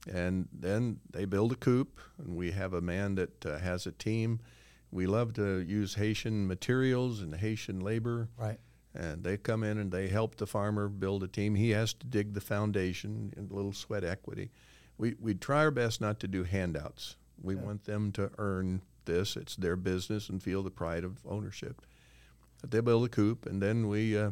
And 0.10 0.48
then 0.54 1.00
they 1.12 1.26
build 1.26 1.54
a 1.54 1.56
coop, 1.56 2.00
and 2.18 2.36
we 2.36 2.52
have 2.52 2.74
a 2.74 2.82
man 2.82 3.16
that 3.16 3.46
uh, 3.46 3.58
has 3.58 3.86
a 3.86 3.92
team. 3.92 4.40
We 4.91 5.08
love 5.08 5.34
to 5.34 5.60
use 5.60 5.96
Haitian 5.96 6.48
materials 6.48 7.22
and 7.22 7.36
Haitian 7.36 7.79
labor. 7.82 8.29
Right. 8.38 8.60
And 8.96 9.24
they 9.24 9.38
come 9.38 9.63
in 9.63 9.77
and 9.77 9.91
they 9.91 10.08
help 10.08 10.36
the 10.36 10.48
farmer 10.48 10.88
build 10.88 11.24
a 11.24 11.27
team. 11.27 11.56
He 11.56 11.72
has 11.72 11.94
to 11.94 12.08
dig 12.08 12.34
the 12.34 12.41
foundation 12.41 13.34
and 13.36 13.51
a 13.51 13.53
little 13.53 13.74
sweat 13.74 14.03
equity 14.03 14.51
we, 14.98 15.15
we 15.20 15.34
try 15.34 15.60
our 15.60 15.72
best 15.72 16.01
not 16.01 16.20
to 16.22 16.27
do 16.27 16.44
handouts. 16.44 17.15
We 17.41 17.56
yeah. 17.56 17.62
want 17.62 17.86
them 17.86 18.12
to 18.13 18.32
earn 18.38 18.82
this. 19.06 19.36
It's 19.36 19.56
their 19.56 19.75
business 19.75 20.29
and 20.29 20.41
feel 20.41 20.63
the 20.63 20.72
pride 20.72 21.03
of 21.03 21.20
ownership. 21.25 21.82
But 22.62 22.72
they 22.72 22.79
build 22.79 23.06
a 23.06 23.10
coop, 23.10 23.46
and 23.46 23.62
then 23.62 23.88
we 23.88 24.17
uh, 24.17 24.32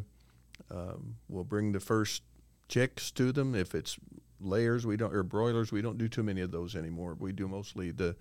um, 0.72 1.16
will 1.30 1.44
bring 1.44 1.72
the 1.72 1.80
first 1.80 2.24
chicks 2.68 3.12
to 3.12 3.32
them. 3.32 3.54
If 3.54 3.76
it's 3.76 3.98
layers, 4.42 4.86
we 4.86 4.98
don't 4.98 5.14
or 5.14 5.24
broilers, 5.24 5.72
we 5.72 5.82
don't 5.82 6.00
do 6.00 6.08
too 6.08 6.24
many 6.24 6.42
of 6.42 6.52
those 6.52 6.76
anymore. 6.76 7.16
We 7.20 7.32
do 7.32 7.48
mostly 7.48 7.92
the 7.92 8.16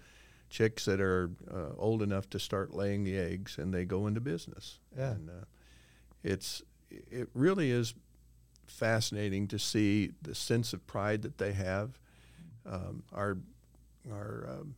chicks 0.54 0.84
that 0.84 1.00
are 1.00 1.30
uh, 1.52 1.75
old 1.76 2.00
enough 2.00 2.30
to 2.30 2.38
start 2.38 2.73
laying 2.73 3.02
the 3.02 3.18
eggs, 3.18 3.58
and 3.58 3.75
they 3.75 3.84
go 3.84 4.06
into 4.06 4.20
business. 4.20 4.78
Yeah. 4.96 5.11
And 5.11 5.28
uh, 5.28 5.44
it's 6.23 6.62
it 6.90 7.28
really 7.34 7.70
is 7.70 7.94
fascinating 8.66 9.49
to 9.49 9.58
see 9.58 10.12
the 10.23 10.34
sense 10.34 10.73
of 10.73 10.87
pride 10.87 11.23
that 11.23 11.38
they 11.38 11.52
have 11.52 11.99
um, 12.66 13.02
our 13.12 13.37
our 14.11 14.46
um, 14.49 14.75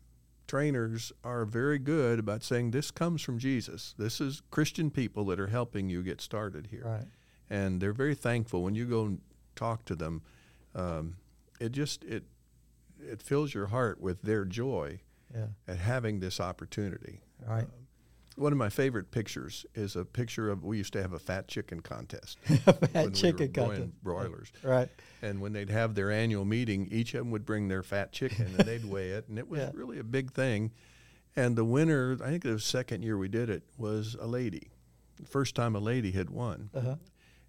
trainers 0.47 1.12
are 1.25 1.45
very 1.45 1.78
good 1.78 2.18
about 2.18 2.42
saying 2.42 2.71
this 2.71 2.90
comes 2.90 3.23
from 3.23 3.38
Jesus. 3.38 3.95
This 3.99 4.21
is 4.21 4.42
Christian 4.50 4.90
people 4.90 5.25
that 5.26 5.40
are 5.40 5.49
helping 5.49 5.88
you 5.88 6.02
get 6.02 6.21
started 6.21 6.68
here, 6.71 6.85
right. 6.85 7.06
and 7.50 7.80
they're 7.80 7.92
very 7.92 8.14
thankful 8.14 8.62
when 8.62 8.75
you 8.75 8.87
go 8.87 9.04
and 9.04 9.21
talk 9.54 9.85
to 9.87 9.95
them. 9.95 10.23
Um, 10.75 11.16
it 11.61 11.73
just 11.73 12.04
it 12.04 12.25
it 13.00 13.23
fills 13.23 13.54
your 13.54 13.66
heart 13.66 14.00
with 14.00 14.23
their 14.23 14.45
joy 14.45 15.00
yeah. 15.35 15.47
at 15.68 15.78
having 15.78 16.21
this 16.21 16.40
opportunity. 16.40 17.21
Right. 17.47 17.64
Um, 17.64 17.71
one 18.37 18.52
of 18.52 18.59
my 18.59 18.68
favorite 18.68 19.11
pictures 19.11 19.64
is 19.75 19.97
a 19.97 20.04
picture 20.04 20.50
of 20.50 20.62
we 20.62 20.76
used 20.76 20.92
to 20.92 21.00
have 21.00 21.14
a 21.14 21.18
fat 21.18 21.49
chicken 21.49 21.80
contest. 21.80 22.38
fat 22.92 23.14
chicken 23.14 23.47
we 23.47 23.52
contest. 23.52 24.02
Broilers. 24.02 24.52
Right. 24.62 24.90
And 25.23 25.40
when 25.40 25.54
they'd 25.54 25.71
have 25.71 25.95
their 25.95 26.11
annual 26.11 26.45
meeting, 26.45 26.87
each 26.90 27.14
of 27.14 27.21
them 27.21 27.30
would 27.30 27.47
bring 27.47 27.68
their 27.68 27.83
fat 27.83 28.12
chicken 28.12 28.47
and 28.47 28.59
they'd 28.59 28.85
weigh 28.85 29.11
it, 29.11 29.28
and 29.28 29.38
it 29.38 29.49
was 29.49 29.61
yeah. 29.61 29.71
really 29.73 29.99
a 29.99 30.04
big 30.04 30.33
thing. 30.33 30.73
And 31.35 31.56
the 31.56 31.64
winner, 31.64 32.16
I 32.23 32.28
think 32.28 32.42
the 32.42 32.59
second 32.59 33.02
year 33.02 33.16
we 33.16 33.28
did 33.28 33.50
it, 33.50 33.62
was 33.78 34.16
a 34.21 34.26
lady. 34.26 34.71
First 35.26 35.54
time 35.54 35.75
a 35.75 35.80
lady 35.80 36.12
had 36.12 36.30
won. 36.30 36.71
Uh-huh. 36.75 36.97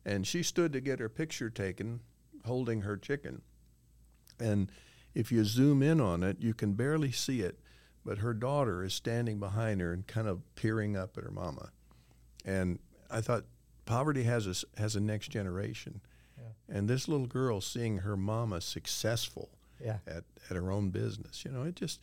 And 0.05 0.25
she 0.25 0.41
stood 0.41 0.72
to 0.74 0.79
get 0.79 1.00
her 1.00 1.10
picture 1.10 1.50
taken 1.50 2.00
holding 2.46 2.81
her 2.81 2.96
chicken. 2.98 3.41
And 4.39 4.72
if 5.13 5.31
you 5.31 5.43
zoom 5.43 5.84
in 5.84 6.00
on 6.00 6.24
it, 6.24 6.38
you 6.39 6.53
can 6.53 6.74
barely 6.74 7.12
see 7.12 7.41
it 7.41 7.60
but 8.07 8.19
her 8.19 8.33
daughter 8.33 8.85
is 8.85 8.93
standing 8.93 9.37
behind 9.37 9.81
her 9.81 9.91
and 9.91 10.07
kind 10.07 10.29
of 10.29 10.39
peering 10.55 10.95
up 10.95 11.17
at 11.17 11.25
her 11.25 11.29
mama. 11.29 11.71
And 12.45 12.79
I 13.11 13.19
thought 13.19 13.43
poverty 13.85 14.23
has 14.23 14.47
a, 14.47 14.79
has 14.79 14.95
a 14.95 15.01
next 15.01 15.27
generation. 15.27 15.99
Yeah. 16.37 16.77
And 16.77 16.89
this 16.89 17.09
little 17.09 17.27
girl 17.27 17.59
seeing 17.59 17.97
her 17.97 18.15
mama 18.15 18.61
successful 18.61 19.49
yeah. 19.83 19.97
at, 20.07 20.23
at 20.49 20.55
her 20.55 20.71
own 20.71 20.89
business, 20.89 21.43
you 21.43 21.51
know, 21.51 21.63
it 21.63 21.75
just 21.75 21.99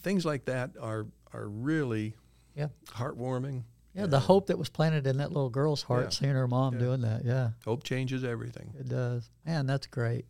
things 0.00 0.26
like 0.26 0.46
that 0.46 0.72
are 0.80 1.06
are 1.32 1.46
really 1.46 2.16
yeah. 2.56 2.66
heartwarming 2.88 3.62
Yeah, 3.94 4.06
the 4.06 4.18
hope 4.18 4.48
that 4.48 4.58
was 4.58 4.68
planted 4.68 5.06
in 5.06 5.18
that 5.18 5.30
little 5.30 5.48
girl's 5.48 5.82
heart, 5.82 6.06
Yeah. 6.06 6.08
seeing 6.08 6.32
her 6.32 6.48
mom 6.48 6.74
Yeah. 6.74 6.80
doing 6.80 7.00
that. 7.02 7.24
Yeah, 7.24 7.50
Hope 7.64 7.84
changes 7.84 8.24
everything. 8.24 8.74
it 8.76 8.88
does. 8.88 9.30
Man, 9.46 9.66
that's 9.66 9.86
great. 9.86 10.24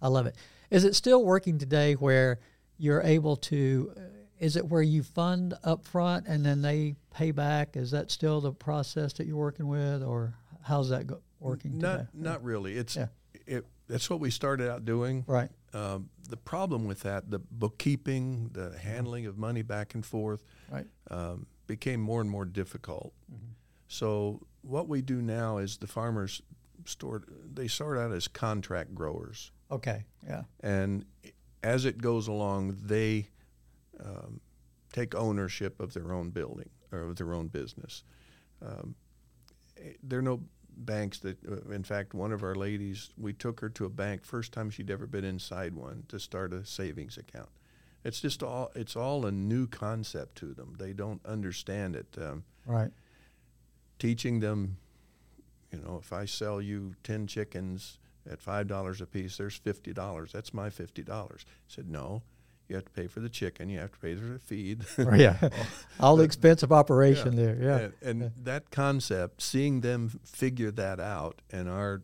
I 0.00 0.08
love 0.08 0.24
it. 0.24 0.36
Is 0.70 0.84
it 0.84 0.94
still 0.94 1.22
working 1.22 1.58
today 1.58 1.92
where 1.94 2.38
you're 2.78 3.02
able 3.02 3.36
to? 3.36 3.92
Uh, 3.94 4.00
Is 4.38 4.56
it 4.56 4.66
where 4.68 4.82
you 4.82 5.02
fund 5.02 5.54
up 5.64 5.84
front 5.84 6.26
and 6.26 6.44
then 6.44 6.62
they 6.62 6.94
pay 7.12 7.30
back? 7.32 7.76
Is 7.76 7.90
that 7.90 8.10
still 8.10 8.40
the 8.40 8.52
process 8.52 9.12
that 9.14 9.26
you're 9.26 9.36
working 9.36 9.66
with, 9.68 10.02
or 10.02 10.34
how's 10.62 10.90
that 10.90 11.06
go, 11.06 11.20
working 11.40 11.72
today? 11.72 11.86
Not 11.86 12.14
not 12.14 12.44
really. 12.44 12.76
It's 12.76 12.96
Yeah. 12.96 13.08
it. 13.46 13.66
That's 13.88 14.08
what 14.10 14.20
we 14.20 14.30
started 14.30 14.70
out 14.70 14.84
doing. 14.84 15.24
Right. 15.26 15.50
Um, 15.72 16.10
the 16.28 16.36
problem 16.36 16.86
with 16.86 17.00
that, 17.00 17.30
the 17.30 17.38
bookkeeping, 17.38 18.50
the 18.52 18.76
handling 18.78 19.26
of 19.26 19.38
money 19.38 19.62
back 19.62 19.94
and 19.94 20.04
forth, 20.04 20.44
Right. 20.70 20.86
um, 21.10 21.46
became 21.66 22.00
more 22.00 22.20
and 22.20 22.28
more 22.30 22.44
difficult. 22.44 23.14
Mm-hmm. 23.32 23.52
So 23.88 24.46
what 24.62 24.88
we 24.88 25.00
do 25.02 25.22
now 25.22 25.56
is 25.58 25.78
the 25.78 25.86
farmers 25.86 26.42
start. 26.84 27.24
They 27.54 27.66
start 27.68 27.98
out 27.98 28.12
as 28.12 28.28
contract 28.28 28.94
growers, 28.94 29.52
Okay. 29.70 30.04
Yeah. 30.26 30.44
and 30.60 31.04
as 31.62 31.84
it 31.86 31.98
goes 31.98 32.28
along, 32.28 32.76
they 32.84 33.28
um, 34.04 34.40
take 34.92 35.14
ownership 35.14 35.80
of 35.80 35.92
their 35.94 36.12
own 36.12 36.30
building 36.30 36.70
or 36.92 37.00
of 37.00 37.16
their 37.16 37.32
own 37.34 37.48
business. 37.48 38.04
Um, 38.64 38.94
there 40.02 40.18
are 40.18 40.22
no 40.22 40.40
banks 40.76 41.18
that, 41.20 41.38
uh, 41.46 41.70
in 41.72 41.82
fact, 41.84 42.14
one 42.14 42.32
of 42.32 42.42
our 42.42 42.54
ladies, 42.54 43.10
we 43.18 43.32
took 43.32 43.60
her 43.60 43.68
to 43.70 43.84
a 43.84 43.88
bank 43.90 44.24
first 44.24 44.52
time 44.52 44.70
she'd 44.70 44.90
ever 44.90 45.06
been 45.06 45.24
inside 45.24 45.74
one 45.74 46.04
to 46.08 46.18
start 46.18 46.52
a 46.52 46.64
savings 46.64 47.16
account. 47.18 47.48
It's 48.04 48.20
just 48.20 48.42
all 48.42 48.70
it's 48.74 48.94
all 48.96 49.26
a 49.26 49.32
new 49.32 49.66
concept 49.66 50.36
to 50.36 50.54
them. 50.54 50.74
They 50.78 50.92
don't 50.92 51.24
understand 51.26 51.96
it. 51.96 52.06
Um, 52.20 52.44
Right. 52.64 52.92
teaching 53.98 54.40
them, 54.40 54.76
you 55.72 55.78
know, 55.80 55.98
if 56.00 56.12
I 56.12 56.24
sell 56.24 56.60
you 56.62 56.94
10 57.02 57.26
chickens 57.26 57.98
at 58.30 58.40
$5 58.40 59.00
a 59.00 59.06
piece, 59.06 59.36
there's 59.36 59.58
$50. 59.58 60.30
That's 60.32 60.54
my 60.54 60.68
$50. 60.70 61.08
I 61.08 61.44
said, 61.66 61.88
no, 61.90 62.22
you 62.68 62.76
have 62.76 62.84
to 62.84 62.90
pay 62.90 63.06
for 63.06 63.20
the 63.20 63.28
chicken. 63.28 63.68
You 63.70 63.78
have 63.78 63.92
to 63.92 63.98
pay 63.98 64.14
for 64.14 64.26
the 64.26 64.38
feed. 64.38 64.84
Yeah. 65.18 65.36
All 66.00 66.16
the 66.16 66.24
expensive 66.24 66.70
operation 66.70 67.34
there. 67.34 67.56
Yeah. 67.60 67.88
And, 68.08 68.22
and 68.22 68.32
that 68.44 68.70
concept, 68.70 69.40
seeing 69.42 69.80
them 69.80 70.20
figure 70.24 70.70
that 70.72 71.00
out 71.00 71.40
and 71.50 71.68
our, 71.68 72.02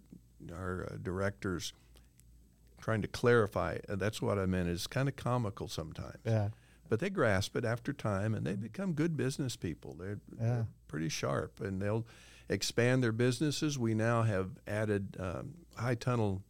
our 0.53 0.89
uh, 0.91 0.97
directors 1.03 1.73
trying 2.81 3.03
to 3.03 3.09
clarify, 3.09 3.79
uh, 3.89 3.97
that's 3.97 4.21
what 4.23 4.39
I 4.39 4.47
meant, 4.47 4.69
is 4.69 4.87
kind 4.87 5.09
of 5.09 5.17
comical 5.17 5.69
sometimes. 5.69 6.19
Yeah. 6.25 6.49
But 6.89 7.01
they 7.01 7.09
grasp 7.11 7.57
it 7.57 7.65
after 7.65 7.93
time, 7.93 8.35
and 8.35 8.47
they 8.47 8.55
become 8.55 8.93
good 8.93 9.17
business 9.17 9.57
people. 9.57 9.95
They're, 9.99 10.21
Yeah. 10.39 10.47
they're 10.47 10.67
pretty 10.89 11.09
sharp, 11.09 11.61
and 11.61 11.81
they'll 11.81 12.07
expand 12.49 13.03
their 13.03 13.13
businesses. 13.13 13.79
We 13.79 13.95
now 13.95 14.23
have 14.23 14.51
added 14.67 15.17
um, 15.19 15.55
high 15.77 15.95
tunnel 15.95 16.43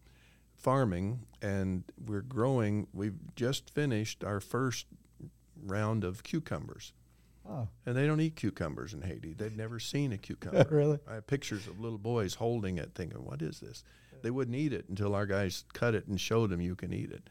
farming, 0.64 1.21
and 1.42 1.85
we're 2.06 2.23
growing. 2.23 2.87
We've 2.94 3.18
just 3.37 3.68
finished 3.68 4.25
our 4.25 4.40
first 4.40 4.87
round 5.62 6.04
of 6.04 6.23
cucumbers, 6.23 6.94
Oh, 7.47 7.68
and 7.85 7.94
they 7.94 8.06
don't 8.06 8.21
eat 8.21 8.37
cucumbers 8.37 8.94
in 8.94 9.02
Haiti. 9.02 9.35
They've 9.35 9.54
never 9.54 9.78
seen 9.78 10.12
a 10.12 10.16
cucumber. 10.26 10.66
really? 10.71 10.99
I 11.06 11.14
have 11.16 11.26
pictures 11.26 11.66
of 11.68 11.78
little 11.78 11.99
boys 11.99 12.35
holding 12.37 12.78
it, 12.78 12.92
thinking, 12.94 13.23
"What 13.23 13.42
is 13.42 13.61
this?" 13.61 13.85
They 14.23 14.30
wouldn't 14.30 14.56
eat 14.56 14.73
it 14.73 14.87
until 14.88 15.14
our 15.14 15.26
guys 15.26 15.64
cut 15.75 15.94
it 15.94 16.06
and 16.06 16.18
showed 16.18 16.49
them 16.49 16.62
you 16.62 16.75
can 16.75 16.94
eat 16.94 17.11
it. 17.12 17.28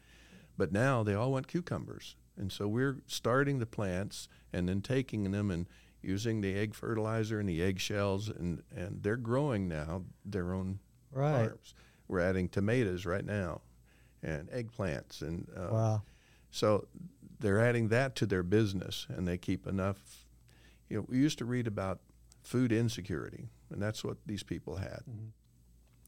But 0.56 0.70
now 0.70 1.02
they 1.02 1.14
all 1.14 1.32
want 1.32 1.48
cucumbers, 1.48 2.14
and 2.36 2.52
so 2.52 2.68
we're 2.68 3.00
starting 3.08 3.58
the 3.58 3.66
plants 3.66 4.28
and 4.52 4.68
then 4.68 4.80
taking 4.80 5.28
them 5.32 5.50
and 5.50 5.66
using 6.00 6.40
the 6.40 6.54
egg 6.54 6.74
fertilizer 6.74 7.40
and 7.40 7.48
the 7.48 7.60
eggshells, 7.60 8.28
and 8.28 8.62
and 8.70 9.02
they're 9.02 9.16
growing 9.16 9.66
now 9.66 10.04
their 10.24 10.54
own 10.54 10.78
Right. 11.10 11.48
farms. 11.48 11.74
We're 12.08 12.20
adding 12.20 12.48
tomatoes 12.48 13.06
right 13.06 13.24
now, 13.24 13.62
and 14.22 14.48
eggplants, 14.50 15.22
and 15.22 15.48
uh, 15.56 15.68
Wow. 15.72 16.02
so 16.50 16.86
they're 17.40 17.60
adding 17.60 17.88
that 17.88 18.14
to 18.16 18.26
their 18.26 18.42
business, 18.42 19.06
and 19.08 19.26
they 19.26 19.38
keep 19.38 19.66
enough. 19.66 20.26
You 20.88 20.98
know, 20.98 21.06
we 21.08 21.18
used 21.18 21.38
to 21.38 21.44
read 21.44 21.66
about 21.66 22.00
food 22.42 22.72
insecurity, 22.72 23.48
and 23.70 23.80
that's 23.82 24.04
what 24.04 24.18
these 24.26 24.42
people 24.42 24.76
had. 24.76 25.02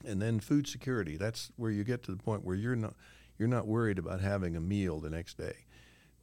And 0.04 0.20
then 0.22 0.40
food 0.40 0.66
security. 0.68 1.16
That's 1.16 1.50
where 1.56 1.70
you 1.70 1.82
get 1.82 2.02
to 2.04 2.10
the 2.12 2.22
point 2.22 2.44
where 2.44 2.54
you're 2.56 2.76
not 2.76 2.94
you're 3.38 3.48
not 3.48 3.66
worried 3.66 3.98
about 3.98 4.20
having 4.20 4.56
a 4.56 4.60
meal 4.60 5.00
the 5.00 5.10
next 5.10 5.36
day. 5.36 5.64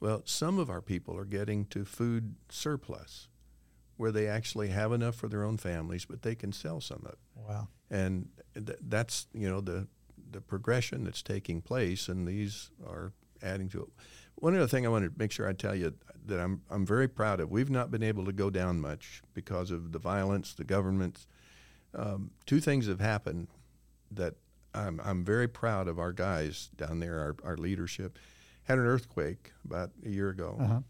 Well, 0.00 0.22
some 0.24 0.58
of 0.58 0.68
our 0.70 0.80
people 0.80 1.16
are 1.16 1.24
getting 1.24 1.64
to 1.66 1.84
food 1.84 2.34
surplus, 2.48 3.28
where 3.96 4.10
they 4.12 4.26
actually 4.26 4.68
have 4.68 4.92
enough 4.92 5.14
for 5.16 5.28
their 5.28 5.44
own 5.44 5.56
families, 5.56 6.04
but 6.04 6.22
they 6.22 6.34
can 6.34 6.52
sell 6.52 6.80
some 6.80 7.02
of 7.04 7.12
it 7.12 7.18
Wow. 7.36 7.68
And 7.94 8.28
th- 8.54 8.78
that's 8.88 9.28
you 9.32 9.48
know 9.48 9.60
the 9.60 9.86
the 10.30 10.40
progression 10.40 11.04
that's 11.04 11.22
taking 11.22 11.62
place, 11.62 12.08
and 12.08 12.26
these 12.26 12.70
are 12.86 13.12
adding 13.42 13.68
to 13.68 13.82
it. 13.82 13.88
One 14.34 14.56
other 14.56 14.66
thing 14.66 14.84
I 14.84 14.88
want 14.88 15.04
to 15.04 15.12
make 15.16 15.30
sure 15.30 15.48
I 15.48 15.52
tell 15.52 15.76
you 15.76 15.94
that 16.26 16.40
I'm 16.40 16.62
I'm 16.68 16.84
very 16.84 17.08
proud 17.08 17.40
of. 17.40 17.50
We've 17.50 17.70
not 17.70 17.90
been 17.90 18.02
able 18.02 18.24
to 18.24 18.32
go 18.32 18.50
down 18.50 18.80
much 18.80 19.22
because 19.32 19.70
of 19.70 19.92
the 19.92 19.98
violence, 19.98 20.54
the 20.54 20.64
government. 20.64 21.26
Um, 21.94 22.32
two 22.46 22.60
things 22.60 22.88
have 22.88 23.00
happened 23.00 23.46
that 24.10 24.34
I'm 24.74 25.00
I'm 25.04 25.24
very 25.24 25.46
proud 25.46 25.86
of 25.86 26.00
our 26.00 26.12
guys 26.12 26.70
down 26.76 26.98
there, 26.98 27.20
our 27.20 27.36
our 27.44 27.56
leadership. 27.56 28.18
Had 28.64 28.78
an 28.78 28.86
earthquake 28.86 29.52
about 29.64 29.90
a 30.04 30.08
year 30.08 30.30
ago. 30.30 30.56
Uh-huh. 30.58 30.80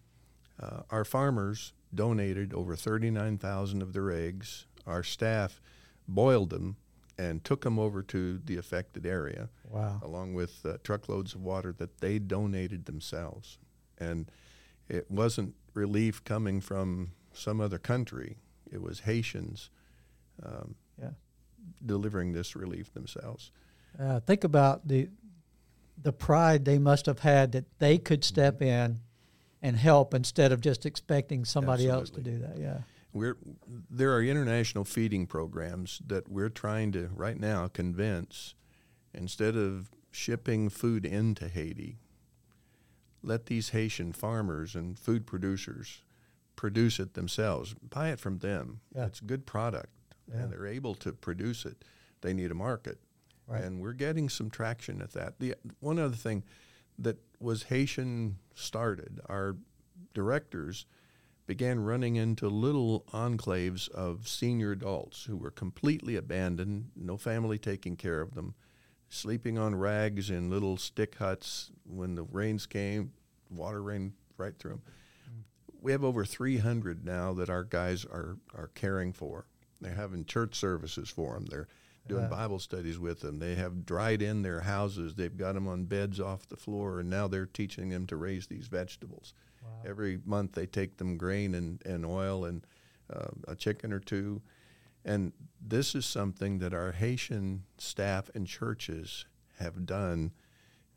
Uh, 0.62 0.83
our 0.90 1.05
farmers 1.05 1.73
donated 1.93 2.55
over 2.55 2.77
39,000 2.77 3.83
of 3.83 3.93
their 3.93 4.12
eggs. 4.12 4.67
Our 4.87 5.03
staff 5.03 5.61
boiled 6.07 6.51
them 6.51 6.77
and 7.18 7.44
took 7.44 7.62
them 7.62 7.79
over 7.79 8.03
to 8.03 8.38
the 8.44 8.57
affected 8.57 9.07
area, 9.07 9.48
Wow. 9.70 10.00
along 10.03 10.35
with 10.35 10.64
uh, 10.64 10.79
truckloads 10.83 11.35
of 11.35 11.42
water 11.42 11.72
that 11.79 11.98
they 11.98 12.18
donated 12.18 12.87
themselves. 12.87 13.59
And 13.98 14.31
it 14.88 15.11
wasn't 15.11 15.55
relief 15.74 16.22
coming 16.24 16.61
from 16.61 17.12
some 17.33 17.61
other 17.61 17.79
country, 17.79 18.38
it 18.70 18.81
was 18.83 19.00
Haitians 19.00 19.70
um, 20.42 20.74
Yeah. 21.00 21.11
delivering 21.85 22.33
this 22.33 22.57
relief 22.57 22.92
themselves. 22.92 23.53
Uh, 23.98 24.20
think 24.20 24.44
about 24.44 24.88
the 24.88 25.09
the 26.03 26.12
pride 26.12 26.64
they 26.64 26.79
must 26.79 27.07
have 27.07 27.20
had 27.20 27.53
that 27.53 27.64
they 27.79 27.96
could 27.98 28.24
step 28.24 28.61
in 28.61 28.98
and 29.62 29.77
help 29.77 30.12
instead 30.12 30.50
of 30.50 30.61
just 30.61 30.85
expecting 30.85 31.44
somebody 31.44 31.87
else 31.88 32.11
to 32.11 32.20
do 32.20 32.38
that. 32.38 32.59
Yeah. 32.59 32.79
We're, 33.14 33.37
there 33.88 34.12
are 34.12 34.22
international 34.22 34.85
feeding 34.85 35.27
programs 35.27 36.03
that 36.07 36.29
we're 36.29 36.48
trying 36.48 36.90
to 36.92 37.09
right 37.14 37.38
now 37.38 37.68
convince 37.68 38.55
instead 39.14 39.57
of 39.57 39.88
shipping 40.11 40.68
food 40.68 41.07
into 41.07 41.46
Haiti, 41.48 41.98
let 43.22 43.46
these 43.46 43.68
Haitian 43.70 44.12
farmers 44.12 44.74
and 44.74 44.98
food 44.98 45.27
producers 45.27 46.03
produce 46.57 46.98
it 46.98 47.14
themselves, 47.14 47.74
buy 47.88 48.11
it 48.11 48.18
from 48.18 48.38
them. 48.38 48.81
Yeah. 48.94 49.07
It's 49.07 49.20
a 49.20 49.24
good 49.24 49.46
product, 49.46 49.92
Yeah. 50.29 50.40
and 50.42 50.53
they're 50.53 50.66
able 50.66 50.96
to 50.96 51.12
produce 51.12 51.64
it. 51.64 51.85
They 52.20 52.35
need 52.35 52.50
a 52.50 52.55
market, 52.55 52.98
Right. 53.46 53.62
and 53.62 53.81
we're 53.81 53.92
getting 53.92 54.29
some 54.29 54.50
traction 54.50 55.00
at 55.00 55.12
that. 55.12 55.38
The 55.38 55.55
one 55.79 56.00
other 56.00 56.16
thing 56.16 56.42
that 56.98 57.18
was 57.38 57.64
Haitian 57.64 58.38
started, 58.55 59.20
our 59.27 59.57
directors 60.14 60.87
began 61.47 61.81
running 61.81 62.17
into 62.17 62.49
little 62.49 63.05
enclaves 63.13 63.89
of 63.91 64.27
senior 64.27 64.73
adults 64.73 65.25
who 65.25 65.37
were 65.37 65.51
completely 65.51 66.17
abandoned, 66.17 66.91
no 66.97 67.17
family 67.17 67.59
taking 67.59 67.97
care 67.97 68.21
of 68.21 68.35
them, 68.35 68.55
sleeping 69.09 69.59
on 69.59 69.75
rags 69.75 70.31
in 70.31 70.51
little 70.51 70.77
stick 70.77 71.17
huts 71.17 71.71
when 71.85 72.15
the 72.15 72.23
rains 72.23 72.67
came, 72.67 73.13
water 73.51 73.83
rained 73.83 74.13
right 74.37 74.59
through 74.59 74.73
them. 74.73 74.83
Mm. 75.29 75.43
We 75.83 75.93
have 75.93 76.05
over 76.05 76.25
300 76.25 77.05
now 77.05 77.35
that 77.35 77.51
our 77.51 77.65
guys 77.65 78.05
are, 78.05 78.39
are 78.55 78.71
caring 78.75 79.13
for. 79.13 79.47
They're 79.81 79.93
having 79.93 80.25
church 80.25 80.55
services 80.55 81.11
for 81.11 81.35
them. 81.35 81.47
They're 81.47 81.69
doing. 82.09 82.29
Bible 82.29 82.59
studies 82.59 82.99
with 82.99 83.21
them. 83.21 83.39
They 83.39 83.55
have 83.55 83.87
dried 83.87 84.23
in 84.23 84.43
their 84.43 84.61
houses. 84.61 85.15
They've 85.15 85.37
got 85.37 85.55
them 85.55 85.69
on 85.69 85.85
beds 85.85 86.21
off 86.21 86.49
the 86.49 86.57
floor, 86.57 87.01
and 87.01 87.09
now 87.09 87.29
they're 87.29 87.47
teaching 87.47 87.89
them 87.89 88.07
to 88.07 88.17
raise 88.17 88.47
these 88.47 88.67
vegetables. 88.67 89.35
Every 89.85 90.18
month 90.24 90.53
they 90.53 90.66
take 90.66 90.96
them 90.96 91.16
grain 91.16 91.55
and, 91.55 91.81
and 91.87 92.05
oil 92.07 92.44
and 92.44 92.66
uh, 93.12 93.29
a 93.48 93.55
chicken 93.55 93.92
or 93.92 94.00
two. 94.00 94.40
And 95.05 95.33
this 95.61 95.94
is 95.94 96.07
something 96.07 96.59
that 96.61 96.72
our 96.72 96.92
Haitian 96.92 97.64
staff 97.79 98.31
and 98.35 98.46
churches 98.46 99.27
have 99.59 99.85
done 99.87 100.33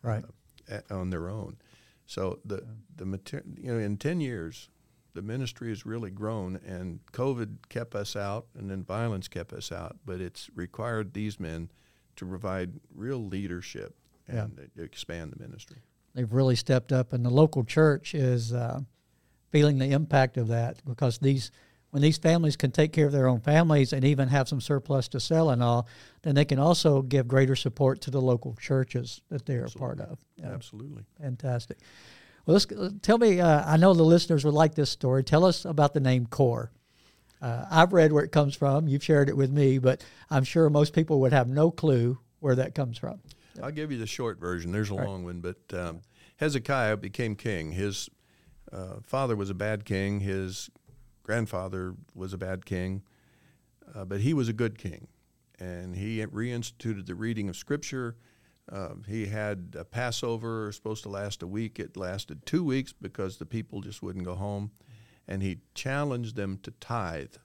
Right. 0.01 0.23
a- 0.69 0.93
on 0.93 1.09
their 1.09 1.29
own. 1.29 1.57
So 2.05 2.39
the 2.45 2.65
the 2.95 3.05
mater- 3.05 3.43
you 3.57 3.73
know 3.73 3.79
in 3.79 3.97
ten 3.97 4.21
years, 4.21 4.69
the 5.13 5.21
ministry 5.21 5.69
has 5.69 5.85
really 5.85 6.09
grown, 6.11 6.55
and 6.65 6.99
COVID 7.11 7.57
kept 7.69 7.95
us 7.95 8.15
out, 8.15 8.47
and 8.55 8.69
then 8.71 8.83
violence 8.83 9.27
kept 9.27 9.51
us 9.51 9.71
out. 9.73 9.97
But 10.05 10.21
it's 10.21 10.49
required 10.55 11.13
these 11.13 11.37
men 11.39 11.69
to 12.15 12.25
provide 12.25 12.79
real 12.95 13.23
leadership 13.27 13.95
Yeah. 14.29 14.45
and 14.45 14.69
to 14.77 14.83
expand 14.83 15.33
the 15.33 15.39
ministry. 15.39 15.81
They've 16.17 16.33
really 16.33 16.55
stepped 16.55 16.91
up, 16.91 17.13
and 17.13 17.23
the 17.23 17.29
local 17.29 17.63
church 17.63 18.15
is 18.15 18.51
uh, 18.51 18.79
feeling 19.51 19.77
the 19.77 19.91
impact 19.91 20.37
of 20.37 20.47
that 20.47 20.81
because 20.83 21.19
these 21.19 21.51
when 21.91 22.01
these 22.01 22.17
families 22.17 22.55
can 22.57 22.71
take 22.71 22.91
care 22.91 23.05
of 23.05 23.11
their 23.11 23.27
own 23.27 23.39
families 23.39 23.93
and 23.93 24.03
even 24.03 24.27
have 24.27 24.49
some 24.49 24.59
surplus 24.59 25.07
to 25.09 25.19
sell 25.19 25.51
and 25.51 25.61
all, 25.61 25.87
then 26.23 26.33
they 26.33 26.43
can 26.43 26.57
also 26.57 27.03
give 27.03 27.27
greater 27.27 27.55
support 27.55 28.01
to 28.01 28.09
the 28.11 28.19
local 28.19 28.55
churches 28.55 29.21
that 29.29 29.45
they're 29.45 29.65
Absolutely. 29.65 29.85
a 29.93 29.95
part 29.97 30.11
of. 30.11 30.19
Yeah. 30.37 30.53
Absolutely. 30.53 31.03
Fantastic. 31.21 31.77
Well, 32.47 32.53
let's, 32.55 32.65
tell 33.03 33.19
me, 33.19 33.39
uh, 33.39 33.63
I 33.65 33.77
know 33.77 33.93
the 33.93 34.03
listeners 34.03 34.43
would 34.43 34.55
like 34.55 34.73
this 34.73 34.89
story. 34.89 35.23
Tell 35.23 35.45
us 35.45 35.65
about 35.65 35.93
the 35.93 35.99
name 35.99 36.25
KORE. 36.25 36.71
Uh, 37.41 37.65
I've 37.69 37.93
read 37.93 38.11
where 38.11 38.23
it 38.23 38.31
comes 38.31 38.55
from. 38.55 38.87
You've 38.87 39.03
shared 39.03 39.29
it 39.29 39.37
with 39.37 39.51
me, 39.51 39.77
but 39.77 40.03
I'm 40.31 40.43
sure 40.43 40.69
most 40.69 40.93
people 40.93 41.21
would 41.21 41.31
have 41.31 41.47
no 41.47 41.69
clue 41.71 42.17
where 42.39 42.55
that 42.55 42.73
comes 42.75 42.97
from. 42.97 43.21
I'll 43.61 43.71
give 43.71 43.91
you 43.91 43.97
the 43.97 44.07
short 44.07 44.39
version. 44.39 44.71
There's 44.71 44.91
a 44.91 44.95
right. 44.95 45.07
long 45.07 45.23
one, 45.23 45.41
but 45.41 45.57
um, 45.73 46.01
Hezekiah 46.37 46.97
became 46.97 47.35
king. 47.35 47.71
His 47.71 48.09
uh, 48.71 48.97
father 49.03 49.35
was 49.35 49.49
a 49.49 49.55
bad 49.55 49.85
king. 49.85 50.19
His 50.19 50.69
grandfather 51.23 51.95
was 52.15 52.33
a 52.33 52.37
bad 52.37 52.65
king, 52.65 53.03
uh, 53.93 54.05
but 54.05 54.21
he 54.21 54.33
was 54.33 54.47
a 54.47 54.53
good 54.53 54.77
king, 54.77 55.07
and 55.59 55.95
he 55.95 56.25
reinstituted 56.25 57.05
the 57.05 57.15
reading 57.15 57.49
of 57.49 57.55
Scripture. 57.55 58.15
Uh, 58.71 58.95
he 59.07 59.27
had 59.27 59.75
a 59.77 59.85
Passover 59.85 60.71
supposed 60.71 61.03
to 61.03 61.09
last 61.09 61.41
a 61.41 61.47
week. 61.47 61.79
It 61.79 61.95
lasted 61.95 62.45
two 62.45 62.63
weeks 62.63 62.93
because 62.93 63.37
the 63.37 63.45
people 63.45 63.81
just 63.81 64.03
wouldn't 64.03 64.25
go 64.25 64.35
home, 64.35 64.71
and 65.27 65.41
he 65.41 65.59
challenged 65.73 66.35
them 66.35 66.59
to 66.63 66.71
tithe. 66.71 67.35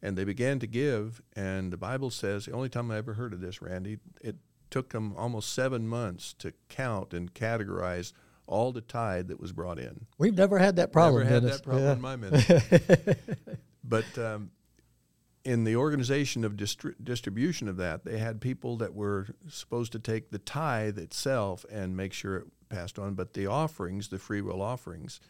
And 0.00 0.16
they 0.16 0.24
began 0.24 0.60
to 0.60 0.66
give, 0.68 1.20
and 1.34 1.72
the 1.72 1.76
Bible 1.76 2.10
says 2.10 2.46
the 2.46 2.52
only 2.52 2.68
time 2.68 2.90
I 2.90 2.98
ever 2.98 3.14
heard 3.14 3.32
of 3.32 3.40
this, 3.40 3.60
Randy, 3.60 3.98
it 4.20 4.36
took 4.70 4.90
them 4.90 5.14
almost 5.16 5.52
seven 5.52 5.88
months 5.88 6.34
to 6.34 6.52
count 6.68 7.12
and 7.14 7.32
categorize 7.34 8.12
all 8.46 8.72
the 8.72 8.80
tithe 8.80 9.28
that 9.28 9.38
was 9.38 9.52
brought 9.52 9.78
in. 9.78 10.06
We've 10.16 10.36
never 10.36 10.58
had 10.58 10.76
that 10.76 10.92
problem. 10.92 11.22
Never 11.22 11.34
had 11.34 11.42
Dennis. 11.42 11.56
that 11.58 11.64
problem 11.64 11.84
yeah. 11.84 11.92
in 11.92 12.00
my 12.00 12.16
ministry. 12.16 13.16
but 13.84 14.18
um, 14.18 14.50
in 15.44 15.64
the 15.64 15.76
organization 15.76 16.44
of 16.44 16.54
distri- 16.56 16.94
distribution 17.02 17.68
of 17.68 17.76
that, 17.76 18.04
they 18.04 18.18
had 18.18 18.40
people 18.40 18.76
that 18.78 18.94
were 18.94 19.26
supposed 19.48 19.92
to 19.92 19.98
take 19.98 20.30
the 20.30 20.38
tithe 20.38 20.98
itself 20.98 21.64
and 21.70 21.96
make 21.96 22.12
sure 22.12 22.36
it 22.36 22.46
passed 22.68 22.98
on. 22.98 23.14
But 23.14 23.34
the 23.34 23.46
offerings, 23.46 24.08
the 24.08 24.18
free 24.18 24.40
will 24.40 24.62
offerings, 24.62 25.20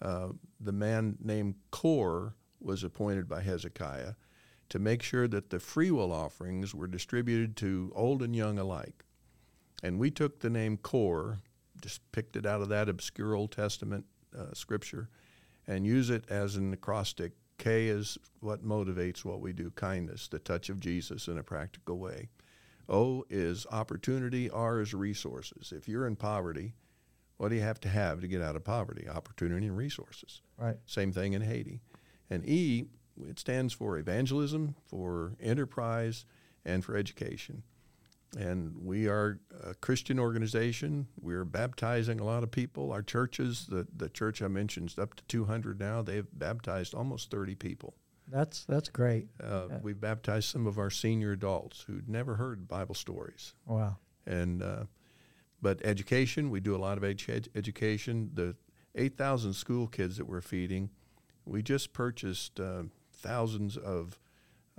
uh, 0.00 0.28
the 0.60 0.72
man 0.72 1.16
named 1.22 1.56
Kore 1.70 2.34
was 2.60 2.84
appointed 2.84 3.28
by 3.28 3.42
Hezekiah 3.42 4.14
to 4.70 4.78
make 4.78 5.02
sure 5.02 5.28
that 5.28 5.50
the 5.50 5.60
free 5.60 5.90
will 5.90 6.12
offerings 6.12 6.74
were 6.74 6.86
distributed 6.86 7.56
to 7.58 7.92
old 7.94 8.22
and 8.22 8.34
young 8.34 8.58
alike. 8.58 9.04
And 9.82 9.98
we 9.98 10.10
took 10.10 10.40
the 10.40 10.50
name 10.50 10.76
Kore 10.78 11.38
just 11.80 12.00
picked 12.12 12.36
it 12.36 12.46
out 12.46 12.60
of 12.60 12.68
that 12.68 12.88
obscure 12.88 13.34
Old 13.34 13.52
Testament 13.52 14.04
uh, 14.38 14.52
scripture 14.52 15.08
and 15.66 15.86
use 15.86 16.10
it 16.10 16.24
as 16.28 16.56
an 16.56 16.72
acrostic. 16.72 17.32
K 17.58 17.88
is 17.88 18.16
what 18.40 18.64
motivates 18.64 19.24
what 19.24 19.40
we 19.40 19.52
do 19.52 19.70
kindness, 19.72 20.28
the 20.28 20.38
touch 20.38 20.70
of 20.70 20.80
Jesus 20.80 21.28
in 21.28 21.38
a 21.38 21.42
practical 21.42 21.98
way. 21.98 22.28
O 22.88 23.24
is 23.30 23.66
opportunity, 23.70 24.50
R 24.50 24.80
is 24.80 24.94
resources. 24.94 25.72
If 25.74 25.86
you're 25.86 26.06
in 26.06 26.16
poverty, 26.16 26.74
what 27.36 27.50
do 27.50 27.54
you 27.54 27.60
have 27.60 27.80
to 27.80 27.88
have 27.88 28.20
to 28.20 28.28
get 28.28 28.42
out 28.42 28.56
of 28.56 28.64
poverty? 28.64 29.08
Opportunity 29.08 29.66
and 29.66 29.76
resources. 29.76 30.42
Right. 30.58 30.76
Same 30.86 31.12
thing 31.12 31.34
in 31.34 31.42
Haiti. 31.42 31.80
And 32.30 32.48
E, 32.48 32.86
it 33.28 33.38
stands 33.38 33.72
for 33.72 33.98
evangelism, 33.98 34.74
for 34.86 35.32
enterprise, 35.40 36.24
and 36.64 36.84
for 36.84 36.96
education. 36.96 37.62
And 38.38 38.76
we 38.84 39.08
are 39.08 39.40
a 39.64 39.74
Christian 39.74 40.20
organization. 40.20 41.08
We're 41.20 41.44
baptizing 41.44 42.20
a 42.20 42.24
lot 42.24 42.44
of 42.44 42.50
people. 42.50 42.92
Our 42.92 43.02
churches, 43.02 43.66
the, 43.68 43.88
the 43.96 44.08
church 44.08 44.40
I 44.40 44.48
mentioned, 44.48 44.90
is 44.90 44.98
up 44.98 45.14
to 45.14 45.24
200 45.24 45.80
now. 45.80 46.02
They've 46.02 46.26
baptized 46.32 46.94
almost 46.94 47.30
30 47.30 47.56
people. 47.56 47.94
That's 48.28 48.64
that's 48.64 48.88
great. 48.88 49.26
Uh, 49.42 49.62
yeah. 49.68 49.78
We've 49.82 50.00
baptized 50.00 50.48
some 50.50 50.68
of 50.68 50.78
our 50.78 50.90
senior 50.90 51.32
adults 51.32 51.82
who'd 51.82 52.08
never 52.08 52.36
heard 52.36 52.68
Bible 52.68 52.94
stories. 52.94 53.54
Wow. 53.66 53.96
And 54.24 54.62
uh, 54.62 54.84
but 55.60 55.80
education, 55.84 56.50
we 56.50 56.60
do 56.60 56.76
a 56.76 56.78
lot 56.78 56.96
of 56.96 57.04
ed- 57.04 57.48
education. 57.54 58.30
The 58.34 58.54
8,000 58.94 59.52
school 59.52 59.86
kids 59.86 60.16
that 60.16 60.26
we're 60.26 60.40
feeding, 60.40 60.90
we 61.44 61.62
just 61.62 61.92
purchased 61.92 62.60
uh, 62.60 62.84
thousands 63.20 63.76
of 63.76 64.18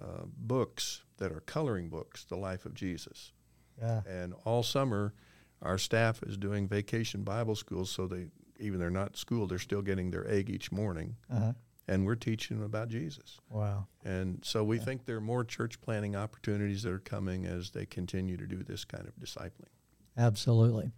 uh, 0.02 0.26
books 0.38 1.04
that 1.18 1.32
are 1.32 1.42
coloring 1.42 1.90
books, 1.90 2.26
The 2.26 2.38
Life 2.38 2.66
of 2.66 2.74
Jesus. 2.74 3.32
Yeah. 3.80 4.02
And 4.08 4.34
all 4.46 4.64
summer, 4.64 5.14
our 5.62 5.78
staff 5.78 6.22
is 6.24 6.38
doing 6.38 6.68
vacation 6.68 7.24
Bible 7.24 7.56
schools, 7.56 7.90
so 7.90 8.08
they 8.08 8.28
even 8.60 8.80
they're 8.80 8.90
not 8.90 9.18
school, 9.18 9.48
they're 9.48 9.60
still 9.60 9.82
getting 9.82 10.12
their 10.12 10.28
egg 10.30 10.50
each 10.50 10.72
morning. 10.72 11.16
Uh-huh. 11.32 11.54
And 11.88 12.06
we're 12.06 12.16
teaching 12.16 12.58
them 12.58 12.66
about 12.66 12.90
Jesus. 12.90 13.40
Wow. 13.50 13.88
And 14.06 14.40
so 14.44 14.64
we 14.64 14.78
yeah. 14.78 14.84
think 14.84 15.06
there 15.06 15.18
are 15.18 15.22
more 15.22 15.44
church 15.44 15.82
planning 15.82 16.16
opportunities 16.16 16.84
that 16.84 16.94
are 16.94 17.00
coming 17.00 17.46
as 17.46 17.72
they 17.72 17.86
continue 17.86 18.38
to 18.38 18.46
do 18.46 18.64
this 18.64 18.86
kind 18.86 19.08
of 19.08 19.16
discipling. 19.16 19.72
Absolutely. 20.18 20.92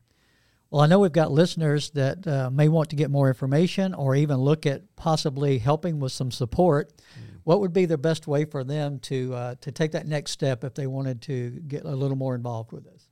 Well, 0.74 0.82
I 0.82 0.88
know 0.88 1.00
we've 1.00 1.12
got 1.12 1.32
listeners 1.32 1.92
that 1.92 2.26
uh, 2.28 2.50
may 2.50 2.68
want 2.68 2.90
to 2.90 2.96
get 2.96 3.12
more 3.12 3.28
information 3.28 3.94
or 3.94 4.16
even 4.16 4.38
look 4.38 4.66
at 4.66 4.96
possibly 4.96 5.60
helping 5.60 6.00
with 6.00 6.12
some 6.12 6.32
support. 6.32 6.92
Mm 6.98 7.34
what 7.44 7.60
would 7.60 7.74
be 7.74 7.86
the 7.86 7.98
best 7.98 8.28
way 8.28 8.46
for 8.46 8.64
them 8.64 9.00
to 9.00 9.34
uh, 9.34 9.56
to 9.62 9.72
take 9.72 9.92
that 9.92 10.08
next 10.08 10.32
step 10.32 10.64
if 10.64 10.74
they 10.74 10.88
wanted 10.88 11.22
to 11.24 11.50
get 11.68 11.86
a 11.86 11.96
little 11.96 12.18
more 12.18 12.36
involved 12.36 12.72
with 12.72 12.86
this? 12.86 13.10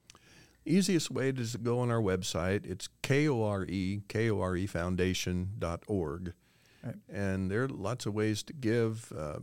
Easiest 0.65 1.09
way 1.09 1.29
is 1.29 1.53
to 1.53 1.57
go 1.57 1.79
on 1.79 1.89
our 1.89 2.01
website. 2.01 2.65
It's 2.69 2.87
K-O-R-E, 3.01 4.03
K-O-R-E 4.07 4.67
Foundation.org. 4.67 6.33
Right. 6.83 6.95
And 7.11 7.49
there 7.49 7.63
are 7.63 7.67
lots 7.67 8.05
of 8.05 8.13
ways 8.13 8.43
to 8.43 8.53
give. 8.53 9.11
Uh, 9.17 9.39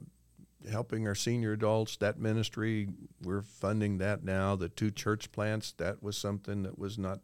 helping 0.68 1.07
our 1.07 1.14
senior 1.14 1.52
adults, 1.52 1.96
that 1.98 2.18
ministry, 2.18 2.88
we're 3.22 3.42
funding 3.42 3.98
that 3.98 4.24
now. 4.24 4.57
The 4.57 4.68
two 4.68 4.90
church 4.90 5.31
plants, 5.31 5.72
that 5.78 6.02
was 6.02 6.18
something 6.18 6.64
that 6.64 6.76
was 6.76 6.98
not 6.98 7.20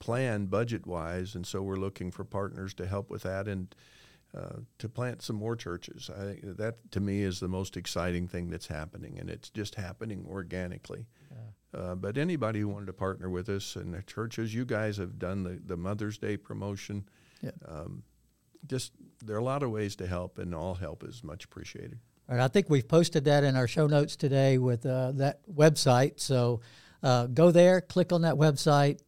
planned 0.00 0.50
budget 0.50 0.86
wise. 0.86 1.36
And 1.36 1.46
so 1.46 1.62
we're 1.62 1.76
looking 1.76 2.10
for 2.10 2.24
partners 2.24 2.74
to 2.74 2.86
help 2.86 3.08
with 3.10 3.22
that. 3.22 3.46
And 3.46 3.72
uh, 4.36 4.60
to 4.78 4.88
plant 4.88 5.22
some 5.22 5.34
more 5.34 5.56
churches. 5.56 6.08
I, 6.08 6.24
think 6.24 6.56
that 6.56 6.92
to 6.92 7.00
me 7.00 7.22
is 7.22 7.40
the 7.40 7.48
most 7.48 7.76
exciting 7.76 8.28
thing 8.28 8.48
that's 8.48 8.68
happening, 8.68 9.18
and 9.18 9.28
it's 9.28 9.50
just 9.50 9.74
happening 9.74 10.24
organically. 10.30 11.06
Yeah. 11.32 11.80
Uh, 11.80 11.94
but 11.96 12.16
anybody 12.16 12.60
who 12.60 12.68
wanted 12.68 12.86
to 12.86 12.92
partner 12.92 13.28
with 13.28 13.48
us 13.48 13.74
and 13.74 13.92
the 13.92 14.02
churches, 14.02 14.54
you 14.54 14.64
guys 14.64 14.98
have 14.98 15.18
done 15.18 15.42
the, 15.42 15.60
the 15.66 15.76
Mother's 15.76 16.16
Day 16.16 16.36
promotion. 16.36 17.08
Yeah. 17.42 17.50
Um, 17.66 18.04
just 18.68 18.92
there 19.24 19.34
are 19.34 19.40
a 19.40 19.44
lot 19.44 19.64
of 19.64 19.72
ways 19.72 19.96
to 19.96 20.06
help, 20.06 20.38
and 20.38 20.54
all 20.54 20.74
help 20.74 21.02
is 21.02 21.24
much 21.24 21.44
appreciated. 21.44 21.98
All 22.28 22.36
right, 22.36 22.44
I 22.44 22.48
think 22.48 22.70
we've 22.70 22.86
posted 22.86 23.24
that 23.24 23.42
in 23.42 23.56
our 23.56 23.66
show 23.66 23.88
notes 23.88 24.14
today 24.14 24.58
with 24.58 24.86
uh, 24.86 25.10
that 25.16 25.40
website. 25.52 26.20
So 26.20 26.60
uh, 27.02 27.26
go 27.26 27.50
there, 27.50 27.80
click 27.80 28.12
on 28.12 28.22
that 28.22 28.36
website, 28.36 29.00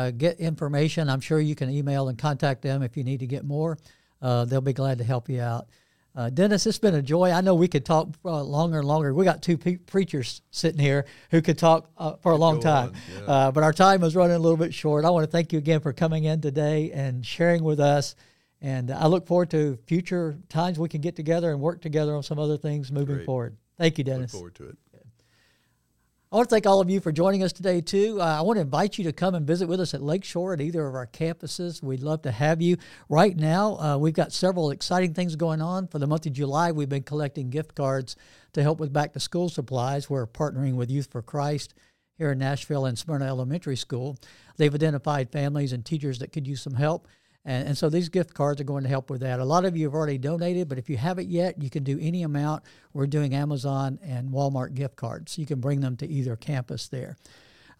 uh, 0.00 0.10
get 0.10 0.40
information. 0.40 1.08
I'm 1.08 1.20
sure 1.20 1.40
you 1.40 1.54
can 1.54 1.70
email 1.70 2.08
and 2.08 2.18
contact 2.18 2.62
them 2.62 2.82
if 2.82 2.96
you 2.96 3.04
need 3.04 3.20
to 3.20 3.26
get 3.26 3.44
more 3.44 3.78
uh, 4.22 4.44
they'll 4.44 4.60
be 4.60 4.72
glad 4.72 4.98
to 4.98 5.04
help 5.04 5.28
you 5.28 5.40
out. 5.40 5.68
Uh, 6.14 6.28
Dennis, 6.28 6.66
it's 6.66 6.78
been 6.78 6.96
a 6.96 7.02
joy. 7.02 7.30
I 7.30 7.40
know 7.40 7.54
we 7.54 7.68
could 7.68 7.84
talk 7.84 8.08
uh, 8.24 8.42
longer 8.42 8.80
and 8.80 8.88
longer. 8.88 9.14
We 9.14 9.24
got 9.24 9.42
two 9.42 9.56
pe- 9.56 9.76
preachers 9.76 10.42
sitting 10.50 10.80
here 10.80 11.06
who 11.30 11.40
could 11.40 11.56
talk 11.56 11.88
uh, 11.96 12.16
for 12.16 12.32
a 12.32 12.36
long 12.36 12.60
time, 12.60 12.94
yeah. 13.14 13.24
Uh, 13.24 13.52
but 13.52 13.62
our 13.62 13.72
time 13.72 14.02
is 14.02 14.16
running 14.16 14.34
a 14.34 14.38
little 14.40 14.56
bit 14.56 14.74
short. 14.74 15.04
I 15.04 15.10
want 15.10 15.24
to 15.24 15.30
thank 15.30 15.52
you 15.52 15.58
again 15.60 15.80
for 15.80 15.92
coming 15.92 16.24
in 16.24 16.40
today 16.40 16.90
and 16.90 17.24
sharing 17.24 17.62
with 17.62 17.78
us. 17.78 18.16
And 18.60 18.90
I 18.90 19.06
look 19.06 19.26
forward 19.26 19.50
to 19.52 19.78
future 19.86 20.36
times 20.48 20.78
we 20.78 20.88
can 20.88 21.00
get 21.00 21.14
together 21.14 21.52
and 21.52 21.60
work 21.60 21.80
together 21.80 22.14
on 22.14 22.24
some 22.24 22.38
other 22.38 22.58
things 22.58 22.90
moving 22.90 23.16
Great. 23.16 23.26
forward. 23.26 23.56
Thank 23.78 23.96
you, 23.96 24.04
Dennis. 24.04 24.34
Look 24.34 24.40
forward 24.40 24.54
to 24.56 24.68
it. 24.70 24.78
I 26.32 26.36
want 26.36 26.48
to 26.48 26.54
thank 26.54 26.66
all 26.66 26.80
of 26.80 26.88
you 26.88 27.00
for 27.00 27.10
joining 27.10 27.42
us 27.42 27.52
today, 27.52 27.80
too. 27.80 28.20
Uh, 28.20 28.38
I 28.38 28.42
want 28.42 28.58
to 28.58 28.60
invite 28.60 28.98
you 28.98 29.02
to 29.02 29.12
come 29.12 29.34
and 29.34 29.44
visit 29.44 29.66
with 29.66 29.80
us 29.80 29.94
at 29.94 30.00
Lakeshore 30.00 30.52
at 30.52 30.60
either 30.60 30.86
of 30.86 30.94
our 30.94 31.08
campuses. 31.08 31.82
We'd 31.82 32.04
love 32.04 32.22
to 32.22 32.30
have 32.30 32.62
you. 32.62 32.76
Right 33.08 33.36
now, 33.36 33.76
uh, 33.80 33.98
we've 33.98 34.14
got 34.14 34.32
several 34.32 34.70
exciting 34.70 35.12
things 35.12 35.34
going 35.34 35.60
on. 35.60 35.88
For 35.88 35.98
the 35.98 36.06
month 36.06 36.26
of 36.26 36.32
July, 36.32 36.70
we've 36.70 36.88
been 36.88 37.02
collecting 37.02 37.50
gift 37.50 37.74
cards 37.74 38.14
to 38.52 38.62
help 38.62 38.78
with 38.78 38.92
back 38.92 39.12
to 39.14 39.18
school 39.18 39.48
supplies. 39.48 40.08
We're 40.08 40.24
partnering 40.24 40.76
with 40.76 40.88
Youth 40.88 41.08
for 41.10 41.20
Christ 41.20 41.74
here 42.16 42.30
in 42.30 42.38
Nashville 42.38 42.86
and 42.86 42.96
Smyrna 42.96 43.26
Elementary 43.26 43.74
School. 43.74 44.16
They've 44.56 44.72
identified 44.72 45.32
families 45.32 45.72
and 45.72 45.84
teachers 45.84 46.20
that 46.20 46.32
could 46.32 46.46
use 46.46 46.62
some 46.62 46.74
help. 46.74 47.08
And, 47.44 47.68
and 47.68 47.78
so 47.78 47.88
these 47.88 48.08
gift 48.08 48.34
cards 48.34 48.60
are 48.60 48.64
going 48.64 48.82
to 48.82 48.88
help 48.88 49.10
with 49.10 49.20
that. 49.20 49.40
A 49.40 49.44
lot 49.44 49.64
of 49.64 49.76
you 49.76 49.86
have 49.86 49.94
already 49.94 50.18
donated, 50.18 50.68
but 50.68 50.78
if 50.78 50.90
you 50.90 50.96
haven't 50.96 51.28
yet, 51.28 51.62
you 51.62 51.70
can 51.70 51.84
do 51.84 51.98
any 52.00 52.22
amount. 52.22 52.64
We're 52.92 53.06
doing 53.06 53.34
Amazon 53.34 53.98
and 54.02 54.30
Walmart 54.30 54.74
gift 54.74 54.96
cards. 54.96 55.38
You 55.38 55.46
can 55.46 55.60
bring 55.60 55.80
them 55.80 55.96
to 55.98 56.08
either 56.08 56.36
campus 56.36 56.88
there. 56.88 57.16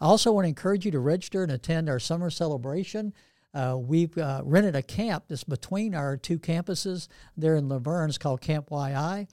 I 0.01 0.07
also 0.07 0.33
want 0.33 0.45
to 0.45 0.49
encourage 0.49 0.87
you 0.87 0.91
to 0.93 1.01
register 1.01 1.43
and 1.43 1.53
attend 1.53 1.89
our 1.89 1.99
summer 1.99 2.31
celebration. 2.31 3.13
Uh, 3.53 3.77
we've 3.79 4.17
uh, 4.17 4.43
rented 4.45 4.77
a 4.77 4.83
camp 4.83 5.25
that's 5.29 5.45
between 5.45 5.95
our 5.95 6.17
two 6.17 6.39
campuses 6.39 7.09
there 7.37 7.57
in 7.57 7.69
La 7.69 7.79
Vergne. 7.79 8.09
It's 8.09 8.17
called 8.19 8.41
Camp 8.41 8.69
YI. 8.71 9.27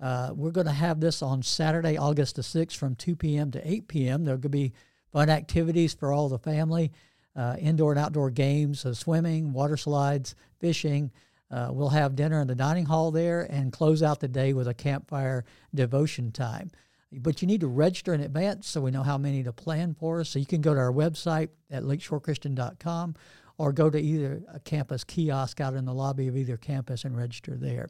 Uh, 0.00 0.30
we're 0.34 0.50
going 0.50 0.66
to 0.66 0.72
have 0.72 1.00
this 1.00 1.22
on 1.22 1.42
Saturday, 1.42 1.96
August 1.96 2.36
the 2.36 2.42
6th 2.42 2.76
from 2.76 2.94
2 2.96 3.16
p.m. 3.16 3.50
to 3.52 3.70
8 3.70 3.86
p.m. 3.86 4.24
There 4.24 4.36
will 4.36 4.48
be 4.48 4.72
fun 5.12 5.28
activities 5.28 5.94
for 5.94 6.12
all 6.12 6.28
the 6.28 6.38
family 6.38 6.92
uh, 7.36 7.56
indoor 7.58 7.92
and 7.92 8.00
outdoor 8.00 8.30
games, 8.30 8.84
uh, 8.84 8.94
swimming, 8.94 9.52
water 9.52 9.76
slides, 9.76 10.34
fishing. 10.58 11.10
Uh, 11.50 11.68
we'll 11.72 11.88
have 11.88 12.14
dinner 12.14 12.40
in 12.40 12.46
the 12.46 12.54
dining 12.54 12.86
hall 12.86 13.10
there 13.10 13.42
and 13.50 13.72
close 13.72 14.02
out 14.02 14.20
the 14.20 14.28
day 14.28 14.52
with 14.52 14.68
a 14.68 14.74
campfire 14.74 15.44
devotion 15.74 16.30
time. 16.30 16.70
But 17.12 17.42
you 17.42 17.48
need 17.48 17.62
to 17.62 17.66
register 17.66 18.14
in 18.14 18.20
advance 18.20 18.68
so 18.68 18.80
we 18.80 18.92
know 18.92 19.02
how 19.02 19.18
many 19.18 19.42
to 19.42 19.52
plan 19.52 19.94
for. 19.94 20.20
Us. 20.20 20.28
So 20.28 20.38
you 20.38 20.46
can 20.46 20.60
go 20.60 20.74
to 20.74 20.80
our 20.80 20.92
website 20.92 21.48
at 21.70 21.82
lakeshorechristian.com 21.82 23.16
or 23.58 23.72
go 23.72 23.90
to 23.90 23.98
either 23.98 24.42
a 24.52 24.60
campus 24.60 25.02
kiosk 25.02 25.60
out 25.60 25.74
in 25.74 25.84
the 25.84 25.92
lobby 25.92 26.28
of 26.28 26.36
either 26.36 26.56
campus 26.56 27.04
and 27.04 27.16
register 27.16 27.56
there. 27.56 27.88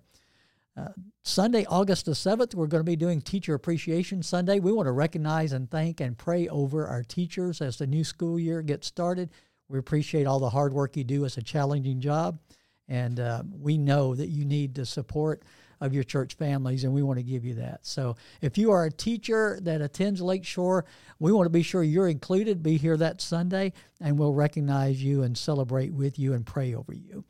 Sunday, 1.22 1.64
August 1.66 2.06
the 2.06 2.12
7th, 2.12 2.54
we're 2.54 2.66
going 2.66 2.80
to 2.80 2.90
be 2.90 2.96
doing 2.96 3.20
Teacher 3.20 3.54
Appreciation 3.54 4.22
Sunday. 4.22 4.58
We 4.58 4.72
want 4.72 4.86
to 4.86 4.92
recognize 4.92 5.52
and 5.52 5.70
thank 5.70 6.00
and 6.00 6.16
pray 6.16 6.48
over 6.48 6.86
our 6.86 7.02
teachers 7.02 7.60
as 7.60 7.76
the 7.76 7.86
new 7.86 8.04
school 8.04 8.38
year 8.38 8.62
gets 8.62 8.86
started. 8.86 9.30
We 9.68 9.78
appreciate 9.78 10.26
all 10.26 10.40
the 10.40 10.50
hard 10.50 10.72
work 10.72 10.96
you 10.96 11.04
do. 11.04 11.24
It's 11.24 11.36
a 11.36 11.42
challenging 11.42 12.00
job, 12.00 12.40
and 12.88 13.20
uh, 13.20 13.42
we 13.52 13.78
know 13.78 14.14
that 14.14 14.28
you 14.28 14.44
need 14.44 14.74
the 14.74 14.86
support 14.86 15.44
of 15.80 15.94
your 15.94 16.04
church 16.04 16.34
families, 16.34 16.84
and 16.84 16.92
we 16.92 17.02
want 17.02 17.18
to 17.18 17.22
give 17.22 17.44
you 17.44 17.54
that. 17.54 17.80
So 17.86 18.16
if 18.40 18.58
you 18.58 18.72
are 18.72 18.84
a 18.84 18.90
teacher 18.90 19.58
that 19.62 19.80
attends 19.80 20.20
Lakeshore, 20.20 20.84
we 21.18 21.32
want 21.32 21.46
to 21.46 21.50
be 21.50 21.62
sure 21.62 21.82
you're 21.82 22.08
included. 22.08 22.62
Be 22.62 22.76
here 22.76 22.96
that 22.96 23.20
Sunday, 23.20 23.72
and 24.00 24.18
we'll 24.18 24.34
recognize 24.34 25.02
you 25.02 25.22
and 25.22 25.38
celebrate 25.38 25.92
with 25.92 26.18
you 26.18 26.32
and 26.34 26.44
pray 26.44 26.74
over 26.74 26.92
you. 26.92 27.24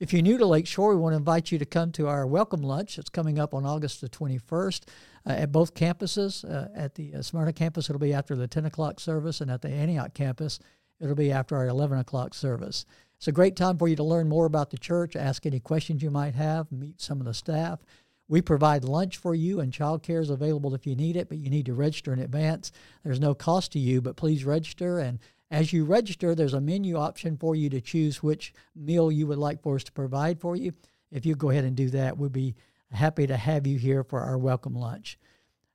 If 0.00 0.12
you're 0.12 0.22
new 0.22 0.38
to 0.38 0.46
Lakeshore, 0.46 0.90
we 0.90 1.00
want 1.00 1.12
to 1.12 1.18
invite 1.18 1.52
you 1.52 1.58
to 1.58 1.64
come 1.64 1.92
to 1.92 2.08
our 2.08 2.26
welcome 2.26 2.62
lunch. 2.62 2.98
It's 2.98 3.08
coming 3.08 3.38
up 3.38 3.54
on 3.54 3.64
August 3.64 4.00
the 4.00 4.08
21st 4.08 4.88
uh, 5.24 5.30
at 5.30 5.52
both 5.52 5.74
campuses. 5.74 6.44
Uh, 6.44 6.66
at 6.74 6.96
the 6.96 7.14
uh, 7.14 7.22
Smyrna 7.22 7.52
campus, 7.52 7.88
it'll 7.88 8.00
be 8.00 8.12
after 8.12 8.34
the 8.34 8.48
10 8.48 8.64
o'clock 8.64 8.98
service, 8.98 9.40
and 9.40 9.52
at 9.52 9.62
the 9.62 9.68
Antioch 9.68 10.12
campus, 10.12 10.58
it'll 11.00 11.14
be 11.14 11.30
after 11.30 11.56
our 11.56 11.68
11 11.68 11.96
o'clock 12.00 12.34
service. 12.34 12.84
It's 13.18 13.28
a 13.28 13.32
great 13.32 13.54
time 13.54 13.78
for 13.78 13.86
you 13.86 13.94
to 13.94 14.02
learn 14.02 14.28
more 14.28 14.46
about 14.46 14.70
the 14.70 14.78
church, 14.78 15.14
ask 15.14 15.46
any 15.46 15.60
questions 15.60 16.02
you 16.02 16.10
might 16.10 16.34
have, 16.34 16.72
meet 16.72 17.00
some 17.00 17.20
of 17.20 17.26
the 17.26 17.32
staff. 17.32 17.78
We 18.26 18.42
provide 18.42 18.82
lunch 18.82 19.16
for 19.16 19.32
you, 19.32 19.60
and 19.60 19.72
childcare 19.72 20.20
is 20.20 20.28
available 20.28 20.74
if 20.74 20.88
you 20.88 20.96
need 20.96 21.14
it, 21.14 21.28
but 21.28 21.38
you 21.38 21.50
need 21.50 21.66
to 21.66 21.74
register 21.74 22.12
in 22.12 22.18
advance. 22.18 22.72
There's 23.04 23.20
no 23.20 23.32
cost 23.32 23.70
to 23.72 23.78
you, 23.78 24.00
but 24.00 24.16
please 24.16 24.44
register. 24.44 24.98
And 24.98 25.20
as 25.54 25.72
you 25.72 25.84
register, 25.84 26.34
there's 26.34 26.52
a 26.52 26.60
menu 26.60 26.96
option 26.96 27.36
for 27.36 27.54
you 27.54 27.70
to 27.70 27.80
choose 27.80 28.20
which 28.20 28.52
meal 28.74 29.12
you 29.12 29.24
would 29.28 29.38
like 29.38 29.62
for 29.62 29.76
us 29.76 29.84
to 29.84 29.92
provide 29.92 30.40
for 30.40 30.56
you. 30.56 30.72
If 31.12 31.24
you 31.24 31.36
go 31.36 31.50
ahead 31.50 31.62
and 31.62 31.76
do 31.76 31.90
that, 31.90 32.18
we'd 32.18 32.32
be 32.32 32.56
happy 32.90 33.28
to 33.28 33.36
have 33.36 33.64
you 33.64 33.78
here 33.78 34.02
for 34.02 34.20
our 34.20 34.36
welcome 34.36 34.74
lunch. 34.74 35.16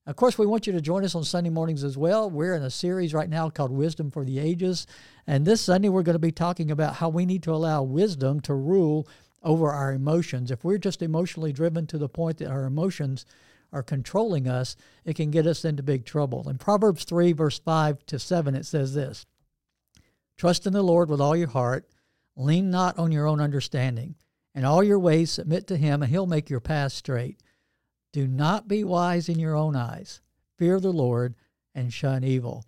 Of 0.05 0.17
course, 0.17 0.37
we 0.37 0.45
want 0.45 0.67
you 0.67 0.73
to 0.73 0.81
join 0.81 1.05
us 1.05 1.15
on 1.15 1.23
Sunday 1.23 1.49
mornings 1.49 1.85
as 1.85 1.97
well. 1.97 2.29
We're 2.29 2.55
in 2.55 2.63
a 2.63 2.69
series 2.69 3.13
right 3.13 3.29
now 3.29 3.49
called 3.49 3.71
Wisdom 3.71 4.11
for 4.11 4.25
the 4.25 4.37
Ages. 4.37 4.85
And 5.25 5.45
this 5.45 5.61
Sunday, 5.61 5.87
we're 5.87 6.03
going 6.03 6.15
to 6.15 6.19
be 6.19 6.33
talking 6.33 6.71
about 6.71 6.95
how 6.95 7.07
we 7.07 7.25
need 7.25 7.43
to 7.43 7.53
allow 7.53 7.81
wisdom 7.81 8.41
to 8.41 8.53
rule 8.55 9.07
over 9.43 9.71
our 9.71 9.93
emotions. 9.93 10.51
If 10.51 10.65
we're 10.65 10.77
just 10.77 11.01
emotionally 11.01 11.53
driven 11.53 11.87
to 11.87 11.97
the 11.97 12.09
point 12.09 12.39
that 12.39 12.51
our 12.51 12.65
emotions 12.65 13.25
are 13.71 13.83
controlling 13.83 14.45
us, 14.45 14.75
it 15.05 15.15
can 15.15 15.31
get 15.31 15.47
us 15.47 15.63
into 15.63 15.83
big 15.83 16.03
trouble. 16.03 16.49
In 16.49 16.57
Proverbs 16.57 17.05
3, 17.05 17.31
verse 17.31 17.59
5 17.59 18.05
to 18.07 18.19
7, 18.19 18.55
it 18.55 18.65
says 18.65 18.93
this 18.93 19.25
Trust 20.39 20.65
in 20.65 20.71
the 20.71 20.81
Lord 20.81 21.09
with 21.09 21.19
all 21.19 21.35
your 21.35 21.49
heart, 21.49 21.85
lean 22.37 22.71
not 22.71 22.97
on 22.97 23.11
your 23.11 23.27
own 23.27 23.41
understanding. 23.41 24.15
In 24.55 24.63
all 24.63 24.81
your 24.81 24.97
ways, 24.97 25.29
submit 25.29 25.67
to 25.67 25.75
him, 25.75 26.01
and 26.01 26.09
he'll 26.09 26.25
make 26.25 26.49
your 26.49 26.61
path 26.61 26.93
straight. 26.93 27.43
Do 28.13 28.25
not 28.25 28.65
be 28.65 28.85
wise 28.85 29.27
in 29.27 29.37
your 29.37 29.53
own 29.53 29.75
eyes. 29.75 30.21
Fear 30.57 30.79
the 30.79 30.93
Lord 30.93 31.35
and 31.75 31.91
shun 31.91 32.23
evil. 32.23 32.63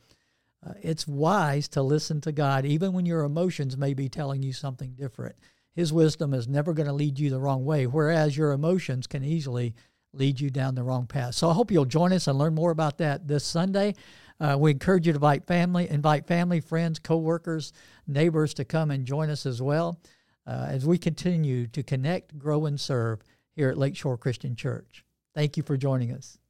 Uh, 0.67 0.73
it's 0.81 1.07
wise 1.07 1.69
to 1.69 1.81
listen 1.81 2.19
to 2.21 2.34
God, 2.34 2.65
even 2.65 2.91
when 2.91 3.05
your 3.05 3.23
emotions 3.23 3.77
may 3.77 3.93
be 3.93 4.10
telling 4.10 4.43
you 4.43 4.51
something 4.51 4.91
different. 4.91 5.38
His 5.73 5.93
wisdom 5.93 6.34
is 6.34 6.49
never 6.49 6.73
going 6.73 6.88
to 6.88 6.93
lead 6.93 7.17
you 7.17 7.29
the 7.29 7.39
wrong 7.39 7.63
way, 7.63 7.88
whereas 7.88 8.36
your 8.36 8.51
emotions 8.51 9.07
can 9.07 9.23
easily 9.23 9.75
lead 10.12 10.41
you 10.41 10.49
down 10.49 10.75
the 10.75 10.84
wrong 10.84 11.07
path. 11.07 11.36
So 11.36 11.49
I 11.49 11.53
hope 11.53 11.71
you'll 11.71 11.86
join 11.86 12.12
us 12.12 12.27
and 12.27 12.38
learn 12.38 12.53
more 12.53 12.71
about 12.71 12.97
that 12.97 13.29
this 13.29 13.45
Sunday. 13.45 13.95
Uh, 14.41 14.58
we 14.58 14.71
encourage 14.71 15.06
you 15.06 15.13
to 15.13 15.17
invite 15.17 15.45
family, 15.45 15.88
invite 15.88 16.25
family, 16.25 16.60
friends, 16.60 16.97
coworkers, 16.97 17.71
neighbors 18.08 18.56
to 18.56 18.65
come 18.65 18.89
and 18.89 19.06
join 19.06 19.30
us 19.30 19.45
as 19.45 19.62
well 19.62 19.99
uh, 20.47 20.65
as 20.67 20.84
we 20.84 20.97
continue 20.97 21.67
to 21.67 21.84
connect, 21.84 22.38
grow, 22.39 22.65
and 22.65 22.80
serve 22.80 23.21
here 23.56 23.69
at 23.69 23.77
Lakeshore 23.77 24.17
Christian 24.17 24.56
Church. 24.56 25.06
Thank 25.36 25.58
you 25.58 25.63
for 25.63 25.77
joining 25.77 26.12
us. 26.12 26.40